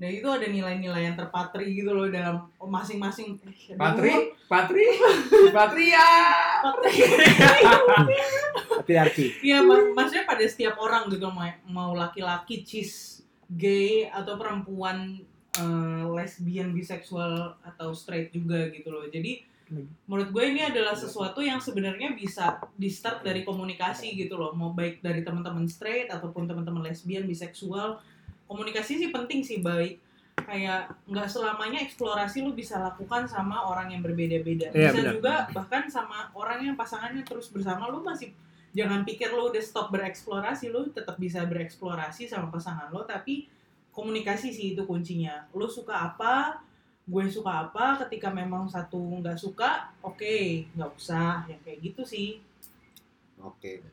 [0.00, 4.86] Dan itu ada nilai-nilai yang terpatri gitu loh dalam masing-masing eh, Patri Patri
[5.56, 6.08] Patria
[6.64, 6.94] Patri.
[8.80, 9.26] Patriarki.
[9.44, 13.20] Iya, mak- maksudnya pada setiap orang gitu mau, mau laki-laki, cis,
[13.52, 15.20] gay atau perempuan
[15.54, 19.04] eh, lesbian, biseksual atau straight juga gitu loh.
[19.04, 19.46] Jadi
[20.08, 24.50] menurut gue ini adalah sesuatu yang sebenarnya bisa di start dari komunikasi gitu loh.
[24.50, 28.02] Mau baik dari teman-teman straight ataupun teman-teman lesbian, biseksual.
[28.50, 30.02] Komunikasi sih penting sih baik
[30.50, 34.74] kayak nggak selamanya eksplorasi lu bisa lakukan sama orang yang berbeda-beda.
[34.74, 35.12] Iya, bisa benar.
[35.14, 37.86] juga bahkan sama orang yang pasangannya terus bersama.
[37.86, 38.34] Lu masih
[38.74, 43.46] jangan pikir lu udah stop bereksplorasi lu tetap bisa bereksplorasi sama pasangan lo tapi
[43.94, 45.46] komunikasi sih itu kuncinya.
[45.54, 46.58] Lu suka apa
[47.06, 51.46] gue suka apa ketika memang satu nggak suka oke nggak usah.
[51.46, 52.28] Yang kayak gitu sih.
[53.38, 53.86] Oke.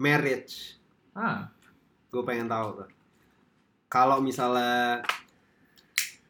[0.00, 0.80] Marriage.
[1.12, 1.52] Ah.
[2.08, 3.03] Gue pengen tahu tuh
[3.94, 5.06] kalau misalnya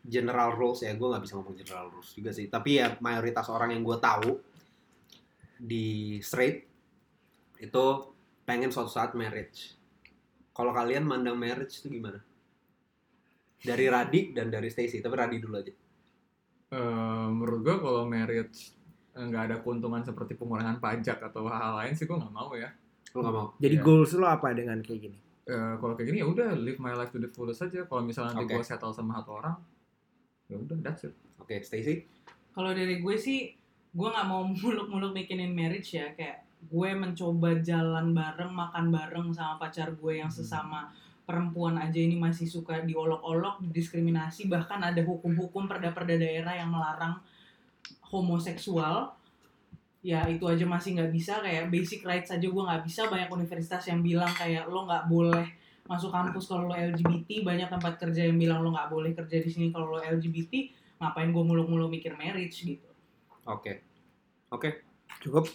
[0.04, 2.52] general rules ya gue nggak bisa ngomong general rules juga sih.
[2.52, 4.36] Tapi ya mayoritas orang yang gue tahu
[5.56, 6.68] di straight
[7.56, 7.84] itu
[8.44, 9.72] pengen suatu saat marriage.
[10.52, 12.20] Kalau kalian mandang marriage itu gimana?
[13.64, 15.72] Dari Radi dan dari Stacy tapi Radi dulu aja.
[16.68, 18.76] Eh, menurut gue kalau marriage
[19.16, 22.68] eh, nggak ada keuntungan seperti pengurangan pajak atau hal-hal lain sih gue nggak mau ya.
[23.16, 23.46] Lu nggak mau?
[23.56, 23.84] Jadi Iya.
[23.88, 25.18] goals lo apa dengan kayak gini?
[25.44, 27.84] Eh, kalau kayak gini ya udah live my life to the fullest aja.
[27.84, 28.54] Kalau misalnya nanti Oke.
[28.56, 29.56] gue settle sama satu orang
[30.48, 31.12] ya udah that's it.
[31.36, 32.08] Oke Stacy?
[32.56, 33.52] Kalau dari gue sih
[33.92, 36.16] gue nggak mau muluk-muluk bikinin marriage ya.
[36.16, 40.88] Kayak gue mencoba jalan bareng makan bareng sama pacar gue yang sesama
[41.28, 47.16] perempuan aja ini masih suka diolok-olok didiskriminasi bahkan ada hukum-hukum perda-perda daerah yang melarang
[48.12, 49.16] homoseksual
[50.04, 53.82] ya itu aja masih nggak bisa kayak basic rights aja gue nggak bisa banyak universitas
[53.88, 55.48] yang bilang kayak lo nggak boleh
[55.88, 59.48] masuk kampus kalau lo LGBT banyak tempat kerja yang bilang lo nggak boleh kerja di
[59.48, 60.52] sini kalau lo LGBT
[61.00, 62.84] ngapain gue muluk-muluk mikir marriage gitu
[63.48, 63.80] oke
[64.52, 64.70] oke
[65.24, 65.48] Cukup.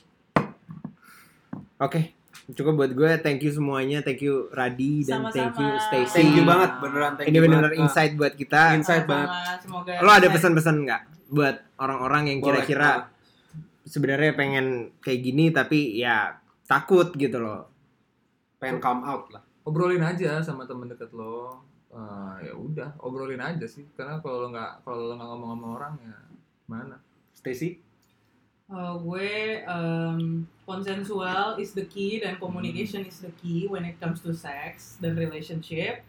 [1.79, 2.17] Oke,
[2.57, 3.11] cukup buat gue.
[3.21, 4.01] Thank you semuanya.
[4.01, 5.31] Thank you Radi dan Sama-sama.
[5.31, 6.11] thank you Stacy.
[6.11, 7.77] thank you banget beneran thank Ini banget.
[7.77, 8.75] insight buat kita.
[8.75, 9.29] Insight Sama-sama.
[9.29, 9.57] banget.
[9.61, 12.65] semoga Lo ada pesan-pesan nggak buat orang-orang yang Boleh.
[12.65, 12.89] kira-kira
[13.85, 17.67] sebenarnya pengen kayak gini tapi ya takut gitu loh.
[18.59, 21.63] pengen come out lah obrolin aja sama temen deket lo
[21.95, 25.67] eh, ya udah obrolin aja sih karena kalau lo nggak kalau lo nggak ngomong sama
[25.79, 26.17] orang ya
[26.67, 26.97] mana
[27.31, 27.89] Stacy
[28.69, 34.21] Uh, gue um, konsensual is the key dan communication is the key when it comes
[34.21, 36.05] to sex dan relationship.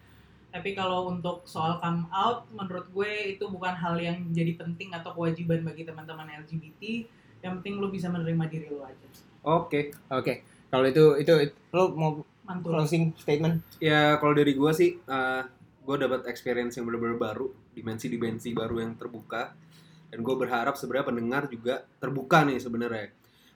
[0.53, 5.17] Tapi kalau untuk soal come out, menurut gue itu bukan hal yang jadi penting atau
[5.17, 7.09] kewajiban bagi teman-teman LGBT.
[7.41, 9.07] Yang penting lo bisa menerima diri lo aja.
[9.45, 10.45] Oke, oke.
[10.71, 11.33] Kalau itu itu,
[11.75, 12.11] lo mau
[12.51, 12.75] Mantul.
[12.75, 13.63] closing statement?
[13.79, 15.43] ya kalau dari gue sih eh,
[15.87, 19.55] gue dapat experience yang benar-benar baru dimensi-dimensi baru yang terbuka
[20.11, 23.07] dan gue berharap sebenarnya pendengar juga terbuka nih sebenarnya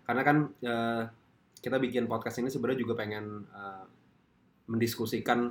[0.06, 1.02] karena kan eh,
[1.58, 3.84] kita bikin podcast ini sebenarnya juga pengen eh,
[4.70, 5.50] mendiskusikan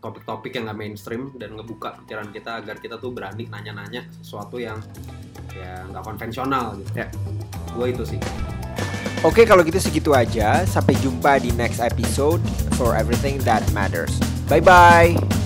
[0.00, 4.78] topik-topik yang nggak mainstream dan ngebuka pikiran kita agar kita tuh berani nanya-nanya sesuatu yang
[5.56, 7.06] ya nggak konvensional gitu Ya.
[7.72, 8.20] gue itu sih
[9.24, 10.62] Oke, kalau gitu segitu aja.
[10.68, 12.38] Sampai jumpa di next episode
[12.76, 14.12] for everything that matters.
[14.46, 15.45] Bye bye.